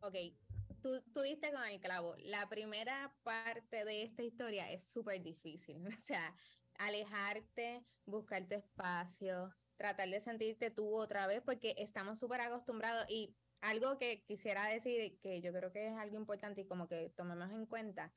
Ok, 0.00 0.16
tú, 0.82 1.00
tú 1.12 1.20
diste 1.20 1.52
con 1.52 1.64
el 1.64 1.78
clavo. 1.78 2.16
La 2.24 2.48
primera 2.48 3.14
parte 3.22 3.84
de 3.84 4.02
esta 4.02 4.22
historia 4.22 4.72
es 4.72 4.82
súper 4.82 5.22
difícil. 5.22 5.76
O 5.98 6.00
sea, 6.00 6.34
alejarte, 6.78 7.84
buscar 8.06 8.46
tu 8.48 8.54
espacio, 8.54 9.54
tratar 9.76 10.08
de 10.08 10.20
sentirte 10.20 10.70
tú 10.70 10.96
otra 10.96 11.26
vez, 11.26 11.42
porque 11.42 11.74
estamos 11.78 12.18
súper 12.18 12.40
acostumbrados. 12.40 13.04
Y 13.10 13.36
algo 13.60 13.98
que 13.98 14.24
quisiera 14.24 14.66
decir, 14.68 15.18
que 15.20 15.42
yo 15.42 15.52
creo 15.52 15.70
que 15.70 15.88
es 15.88 15.96
algo 15.96 16.16
importante 16.16 16.62
y 16.62 16.66
como 16.66 16.88
que 16.88 17.10
tomemos 17.10 17.50
en 17.50 17.66
cuenta, 17.66 18.12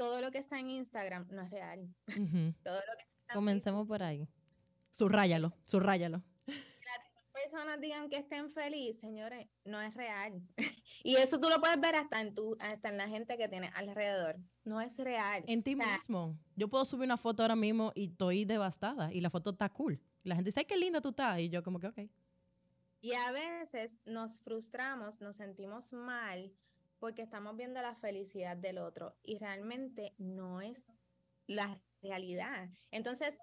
todo 0.00 0.22
lo 0.22 0.30
que 0.30 0.38
está 0.38 0.58
en 0.58 0.70
Instagram 0.70 1.26
no 1.30 1.42
es 1.42 1.50
real. 1.50 1.80
Uh 2.08 2.12
-huh. 2.12 2.54
todo 2.64 2.76
lo 2.76 2.96
que 2.98 3.04
Comencemos 3.34 3.86
por 3.86 4.02
ahí. 4.02 4.26
Subrayalo, 4.92 5.52
subrayalo 5.66 6.22
personas 7.40 7.80
digan 7.80 8.08
que 8.08 8.18
estén 8.18 8.52
felices, 8.52 9.00
señores, 9.00 9.48
no 9.64 9.80
es 9.80 9.94
real. 9.94 10.42
y 11.02 11.16
eso 11.16 11.38
tú 11.38 11.48
lo 11.48 11.60
puedes 11.60 11.80
ver 11.80 11.96
hasta 11.96 12.20
en, 12.20 12.34
tu, 12.34 12.56
hasta 12.60 12.88
en 12.88 12.96
la 12.96 13.08
gente 13.08 13.36
que 13.36 13.48
tienes 13.48 13.70
alrededor. 13.74 14.36
No 14.64 14.80
es 14.80 14.96
real. 14.98 15.42
En 15.46 15.62
ti 15.62 15.74
o 15.74 15.78
sea, 15.78 15.98
mismo. 15.98 16.38
Yo 16.56 16.68
puedo 16.68 16.84
subir 16.84 17.06
una 17.06 17.16
foto 17.16 17.42
ahora 17.42 17.56
mismo 17.56 17.92
y 17.94 18.10
estoy 18.10 18.44
devastada 18.44 19.12
y 19.12 19.20
la 19.20 19.30
foto 19.30 19.50
está 19.50 19.68
cool. 19.70 20.00
Y 20.22 20.28
la 20.28 20.34
gente 20.34 20.48
dice, 20.48 20.60
ay, 20.60 20.66
qué 20.66 20.76
linda 20.76 21.00
tú 21.00 21.10
estás. 21.10 21.38
Y 21.40 21.48
yo 21.48 21.62
como 21.62 21.80
que, 21.80 21.88
ok. 21.88 21.98
Y 23.00 23.14
a 23.14 23.32
veces 23.32 23.98
nos 24.04 24.38
frustramos, 24.40 25.20
nos 25.20 25.36
sentimos 25.36 25.90
mal 25.92 26.52
porque 27.00 27.22
estamos 27.22 27.56
viendo 27.56 27.82
la 27.82 27.96
felicidad 27.96 28.56
del 28.56 28.78
otro 28.78 29.16
y 29.24 29.38
realmente 29.38 30.14
no 30.18 30.60
es 30.60 30.86
la 31.46 31.82
realidad. 32.02 32.68
Entonces, 32.92 33.38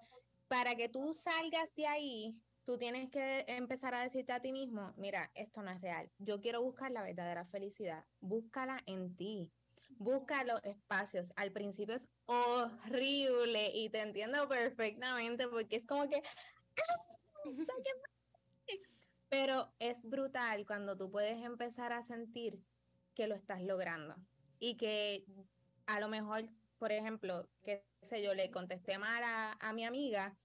para 0.46 0.76
que 0.76 0.88
tú 0.88 1.12
salgas 1.12 1.74
de 1.74 1.86
ahí, 1.86 2.40
tú 2.64 2.78
tienes 2.78 3.10
que 3.10 3.44
empezar 3.48 3.94
a 3.94 4.02
decirte 4.02 4.32
a 4.32 4.40
ti 4.40 4.52
mismo, 4.52 4.94
mira, 4.96 5.30
esto 5.34 5.62
no 5.62 5.70
es 5.70 5.80
real. 5.80 6.10
Yo 6.18 6.40
quiero 6.40 6.62
buscar 6.62 6.92
la 6.92 7.02
verdadera 7.02 7.44
felicidad. 7.44 8.06
Búscala 8.20 8.80
en 8.86 9.16
ti. 9.16 9.52
Busca 9.98 10.44
los 10.44 10.62
espacios. 10.64 11.32
Al 11.36 11.50
principio 11.50 11.96
es 11.96 12.08
horrible 12.26 13.72
y 13.74 13.90
te 13.90 14.00
entiendo 14.00 14.48
perfectamente 14.48 15.48
porque 15.48 15.76
es 15.76 15.86
como 15.86 16.08
que... 16.08 16.22
Pero 19.30 19.74
es 19.78 20.08
brutal 20.08 20.64
cuando 20.66 20.96
tú 20.96 21.10
puedes 21.10 21.42
empezar 21.44 21.92
a 21.92 22.02
sentir 22.02 22.62
que 23.18 23.26
lo 23.26 23.34
estás 23.34 23.60
logrando 23.62 24.14
y 24.60 24.76
que 24.76 25.26
a 25.86 25.98
lo 25.98 26.08
mejor, 26.08 26.44
por 26.78 26.92
ejemplo, 26.92 27.50
qué 27.64 27.84
sé 28.00 28.22
yo, 28.22 28.32
le 28.32 28.52
contesté 28.52 28.96
mal 28.96 29.24
a, 29.24 29.52
a 29.60 29.72
mi 29.72 29.84
amiga 29.84 30.38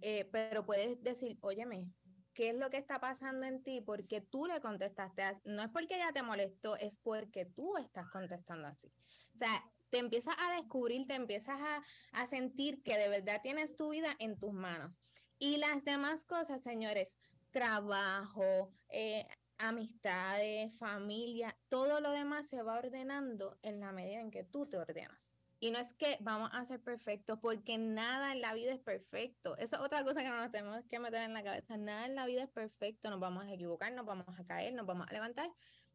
eh, 0.00 0.28
pero 0.30 0.64
puedes 0.64 1.02
decir, 1.02 1.36
óyeme, 1.40 1.86
qué 2.34 2.50
es 2.50 2.54
lo 2.54 2.70
que 2.70 2.76
está 2.76 3.00
pasando 3.00 3.46
en 3.46 3.62
ti, 3.62 3.80
porque 3.80 4.20
tú 4.20 4.46
le 4.46 4.60
contestaste, 4.60 5.22
no 5.44 5.62
es 5.62 5.70
porque 5.70 5.96
ella 5.96 6.12
te 6.12 6.22
molestó, 6.22 6.76
es 6.76 6.98
porque 6.98 7.46
tú 7.46 7.76
estás 7.76 8.08
contestando 8.10 8.68
así. 8.68 8.92
O 9.34 9.38
sea, 9.38 9.64
te 9.90 9.98
empiezas 9.98 10.36
a 10.38 10.54
descubrir, 10.56 11.06
te 11.06 11.14
empiezas 11.14 11.58
a, 11.60 11.82
a 12.12 12.26
sentir 12.26 12.82
que 12.82 12.98
de 12.98 13.08
verdad 13.08 13.40
tienes 13.42 13.76
tu 13.76 13.90
vida 13.90 14.14
en 14.18 14.38
tus 14.38 14.52
manos. 14.52 14.92
Y 15.38 15.56
las 15.56 15.84
demás 15.84 16.24
cosas, 16.24 16.62
señores, 16.62 17.18
trabajo, 17.50 18.74
eh, 18.88 19.26
amistades, 19.58 20.76
familia, 20.76 21.56
todo 21.68 22.00
lo 22.00 22.10
demás 22.10 22.46
se 22.48 22.62
va 22.62 22.78
ordenando 22.78 23.58
en 23.62 23.80
la 23.80 23.92
medida 23.92 24.20
en 24.20 24.30
que 24.30 24.44
tú 24.44 24.66
te 24.66 24.76
ordenas. 24.76 25.32
Y 25.58 25.70
no 25.70 25.78
es 25.78 25.94
que 25.94 26.18
vamos 26.20 26.50
a 26.52 26.64
ser 26.66 26.80
perfectos, 26.80 27.38
porque 27.40 27.78
nada 27.78 28.32
en 28.32 28.42
la 28.42 28.52
vida 28.52 28.72
es 28.72 28.80
perfecto. 28.80 29.56
Esa 29.56 29.76
es 29.76 29.82
otra 29.82 30.04
cosa 30.04 30.22
que 30.22 30.28
nos 30.28 30.50
tenemos 30.50 30.84
que 30.84 30.98
meter 30.98 31.22
en 31.22 31.32
la 31.32 31.42
cabeza. 31.42 31.78
Nada 31.78 32.04
en 32.04 32.14
la 32.14 32.26
vida 32.26 32.42
es 32.42 32.50
perfecto, 32.50 33.08
nos 33.08 33.20
vamos 33.20 33.44
a 33.46 33.52
equivocar, 33.52 33.92
nos 33.92 34.04
vamos 34.04 34.26
a 34.38 34.44
caer, 34.44 34.74
nos 34.74 34.86
vamos 34.86 35.08
a 35.08 35.12
levantar. 35.12 35.50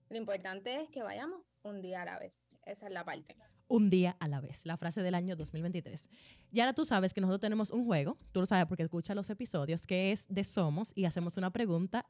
Lo 0.10 0.18
importante 0.18 0.82
es 0.82 0.90
que 0.90 1.04
vayamos 1.04 1.42
un 1.62 1.82
día 1.82 2.02
a 2.02 2.06
la 2.06 2.18
vez. 2.18 2.44
Esa 2.66 2.88
es 2.88 2.92
la 2.92 3.06
parte. 3.06 3.38
Un 3.68 3.90
día 3.90 4.18
a 4.20 4.28
la 4.28 4.42
vez, 4.42 4.66
la 4.66 4.78
frase 4.78 5.02
del 5.02 5.16
año 5.16 5.36
2023. 5.36 6.10
Y 6.52 6.60
ahora 6.60 6.74
tú 6.74 6.84
sabes 6.84 7.14
que 7.14 7.22
nosotros 7.22 7.40
tenemos 7.40 7.72
un 7.72 7.86
juego, 7.86 8.18
tú 8.32 8.42
lo 8.42 8.46
sabes 8.46 8.66
porque 8.66 8.84
escuchas 8.84 9.16
los 9.16 9.30
episodios, 9.30 9.88
que 9.88 10.12
es 10.12 10.26
de 10.28 10.44
Somos 10.44 10.92
y 10.96 11.06
hacemos 11.06 11.38
una 11.38 11.52
pregunta 11.52 12.06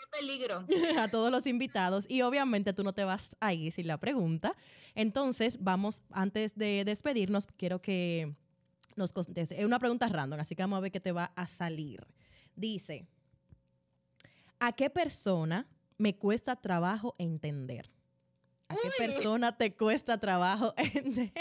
qué 0.00 0.18
peligro. 0.18 0.64
a 0.98 1.08
todos 1.08 1.30
los 1.30 1.46
invitados 1.46 2.06
y 2.08 2.22
obviamente 2.22 2.72
tú 2.72 2.82
no 2.82 2.92
te 2.92 3.04
vas 3.04 3.36
a 3.40 3.52
ir 3.52 3.72
sin 3.72 3.86
la 3.86 3.98
pregunta. 3.98 4.56
Entonces, 4.94 5.58
vamos, 5.60 6.02
antes 6.10 6.56
de 6.56 6.84
despedirnos, 6.84 7.46
quiero 7.46 7.80
que 7.80 8.34
nos 8.96 9.12
conteste. 9.12 9.58
Es 9.58 9.66
una 9.66 9.78
pregunta 9.78 10.08
random, 10.08 10.40
así 10.40 10.54
que 10.54 10.62
vamos 10.62 10.78
a 10.78 10.80
ver 10.80 10.92
qué 10.92 11.00
te 11.00 11.12
va 11.12 11.32
a 11.36 11.46
salir. 11.46 12.06
Dice, 12.56 13.06
¿a 14.58 14.72
qué 14.72 14.90
persona 14.90 15.66
me 15.98 16.16
cuesta 16.16 16.56
trabajo 16.56 17.14
entender? 17.18 17.90
¿A 18.68 18.74
qué 18.74 18.90
persona 18.96 19.56
te 19.56 19.74
cuesta 19.74 20.18
trabajo 20.18 20.74
entender? 20.76 21.32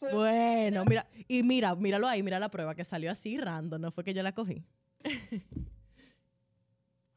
Bueno, 0.00 0.84
mira, 0.84 1.06
y 1.28 1.42
mira, 1.42 1.74
míralo 1.74 2.08
ahí, 2.08 2.22
mira 2.22 2.38
la 2.38 2.50
prueba 2.50 2.74
que 2.74 2.84
salió 2.84 3.10
así 3.10 3.38
random, 3.38 3.80
no 3.80 3.92
fue 3.92 4.04
que 4.04 4.14
yo 4.14 4.22
la 4.22 4.32
cogí. 4.32 4.64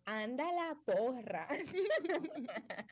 Anda 0.05 0.51
la 0.51 0.75
porra. 0.85 1.47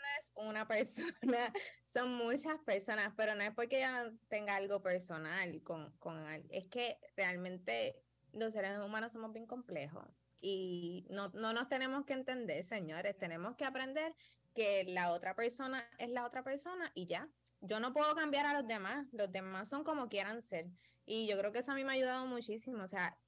no 0.00 0.08
es 0.18 0.32
una 0.36 0.66
persona, 0.66 1.12
son 1.84 2.14
muchas 2.14 2.58
personas, 2.64 3.12
pero 3.16 3.34
no 3.34 3.42
es 3.42 3.52
porque 3.54 3.80
yo 3.80 3.90
no 3.90 4.16
tenga 4.28 4.56
algo 4.56 4.82
personal 4.82 5.62
con, 5.62 5.92
con 5.98 6.24
es 6.50 6.66
que 6.66 6.98
realmente 7.16 8.02
los 8.32 8.52
seres 8.52 8.78
humanos 8.78 9.12
somos 9.12 9.32
bien 9.32 9.46
complejos 9.46 10.06
y 10.40 11.06
no, 11.10 11.28
no 11.30 11.52
nos 11.52 11.68
tenemos 11.68 12.04
que 12.04 12.14
entender, 12.14 12.64
señores, 12.64 13.16
tenemos 13.18 13.56
que 13.56 13.64
aprender 13.64 14.14
que 14.54 14.84
la 14.84 15.12
otra 15.12 15.34
persona 15.34 15.88
es 15.98 16.10
la 16.10 16.26
otra 16.26 16.42
persona 16.42 16.90
y 16.94 17.06
ya 17.06 17.28
yo 17.60 17.80
no 17.80 17.92
puedo 17.92 18.14
cambiar 18.14 18.46
a 18.46 18.54
los 18.54 18.66
demás, 18.66 19.06
los 19.12 19.30
demás 19.30 19.68
son 19.68 19.84
como 19.84 20.08
quieran 20.08 20.40
ser. 20.42 20.70
Y 21.06 21.26
yo 21.26 21.36
creo 21.38 21.52
que 21.52 21.58
eso 21.58 21.72
a 21.72 21.74
mí 21.74 21.84
me 21.84 21.90
ha 21.90 21.94
ayudado 21.94 22.26
muchísimo, 22.26 22.82
o 22.82 22.88
sea, 22.88 23.18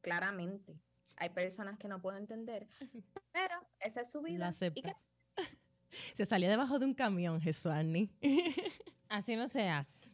claramente. 0.00 0.80
Hay 1.16 1.30
personas 1.30 1.78
que 1.78 1.88
no 1.88 2.00
puedo 2.00 2.16
entender, 2.16 2.68
pero 3.32 3.54
esa 3.80 4.00
es 4.00 4.10
su 4.10 4.22
vida. 4.22 4.50
La 4.50 4.52
Se 6.14 6.26
salió 6.26 6.48
debajo 6.48 6.78
de 6.78 6.86
un 6.86 6.94
camión, 6.94 7.40
Jesuani. 7.40 8.10
Así 9.08 9.36
no 9.36 9.48
se 9.48 9.68
hace. 9.68 10.08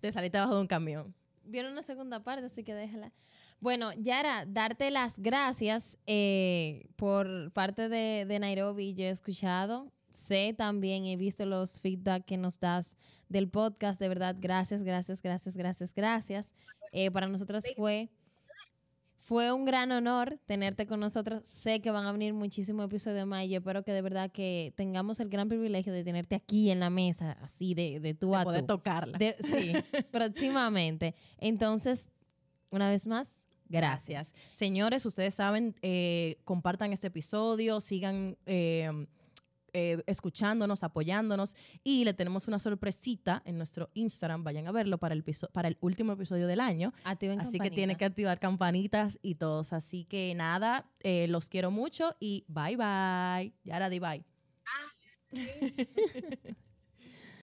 Te 0.00 0.12
saliste 0.12 0.38
debajo 0.38 0.54
de 0.56 0.60
un 0.60 0.66
camión. 0.66 1.14
Viene 1.42 1.70
una 1.70 1.82
segunda 1.82 2.22
parte, 2.22 2.46
así 2.46 2.64
que 2.64 2.74
déjala. 2.74 3.12
Bueno, 3.60 3.92
Yara, 3.92 4.44
darte 4.46 4.90
las 4.90 5.16
gracias 5.16 5.96
eh, 6.06 6.88
por 6.96 7.52
parte 7.52 7.88
de, 7.88 8.26
de 8.26 8.38
Nairobi. 8.40 8.94
Yo 8.94 9.04
he 9.04 9.10
escuchado 9.10 9.92
sé 10.16 10.54
también, 10.56 11.04
he 11.06 11.16
visto 11.16 11.46
los 11.46 11.80
feedback 11.80 12.24
que 12.24 12.36
nos 12.36 12.58
das 12.58 12.96
del 13.28 13.48
podcast. 13.48 14.00
De 14.00 14.08
verdad, 14.08 14.36
gracias, 14.38 14.82
gracias, 14.82 15.22
gracias, 15.22 15.56
gracias, 15.56 15.94
gracias. 15.94 16.54
Eh, 16.92 17.10
para 17.10 17.28
nosotros 17.28 17.64
fue, 17.76 18.08
fue 19.18 19.52
un 19.52 19.64
gran 19.64 19.92
honor 19.92 20.38
tenerte 20.46 20.86
con 20.86 21.00
nosotros. 21.00 21.44
Sé 21.44 21.80
que 21.80 21.90
van 21.90 22.06
a 22.06 22.12
venir 22.12 22.32
muchísimos 22.32 22.86
episodios 22.86 23.26
más 23.26 23.44
y 23.44 23.50
yo 23.50 23.58
espero 23.58 23.82
que 23.82 23.92
de 23.92 24.02
verdad 24.02 24.30
que 24.30 24.72
tengamos 24.76 25.20
el 25.20 25.28
gran 25.28 25.48
privilegio 25.48 25.92
de 25.92 26.04
tenerte 26.04 26.34
aquí 26.34 26.70
en 26.70 26.80
la 26.80 26.90
mesa, 26.90 27.32
así 27.42 27.74
de, 27.74 28.00
de 28.00 28.14
tú 28.14 28.34
a 28.34 28.44
poder 28.44 28.66
tocarla. 28.66 29.18
sí, 29.18 29.72
próximamente. 30.10 31.14
Entonces, 31.38 32.08
una 32.70 32.88
vez 32.88 33.06
más, 33.06 33.46
Gracias. 33.68 34.32
Señores, 34.52 35.04
ustedes 35.06 35.34
saben, 35.34 35.74
eh, 35.82 36.38
compartan 36.44 36.92
este 36.92 37.08
episodio, 37.08 37.80
sigan 37.80 38.36
eh, 38.46 39.08
eh, 39.78 40.02
escuchándonos, 40.06 40.82
apoyándonos 40.84 41.54
y 41.84 42.04
le 42.06 42.14
tenemos 42.14 42.48
una 42.48 42.58
sorpresita 42.58 43.42
en 43.44 43.58
nuestro 43.58 43.90
Instagram. 43.92 44.42
Vayan 44.42 44.66
a 44.66 44.72
verlo 44.72 44.96
para 44.96 45.12
el, 45.12 45.22
para 45.52 45.68
el 45.68 45.76
último 45.82 46.14
episodio 46.14 46.46
del 46.46 46.60
año. 46.60 46.94
Así 47.04 47.60
que 47.60 47.70
tiene 47.70 47.98
que 47.98 48.06
activar 48.06 48.40
campanitas 48.40 49.18
y 49.20 49.34
todos. 49.34 49.74
Así 49.74 50.06
que 50.06 50.34
nada, 50.34 50.86
eh, 51.00 51.26
los 51.28 51.50
quiero 51.50 51.70
mucho 51.70 52.16
y 52.18 52.46
bye 52.48 52.76
bye. 52.76 53.52
Yara, 53.64 53.90
di 53.90 53.98
bye. 53.98 54.24
Ah, 54.64 54.94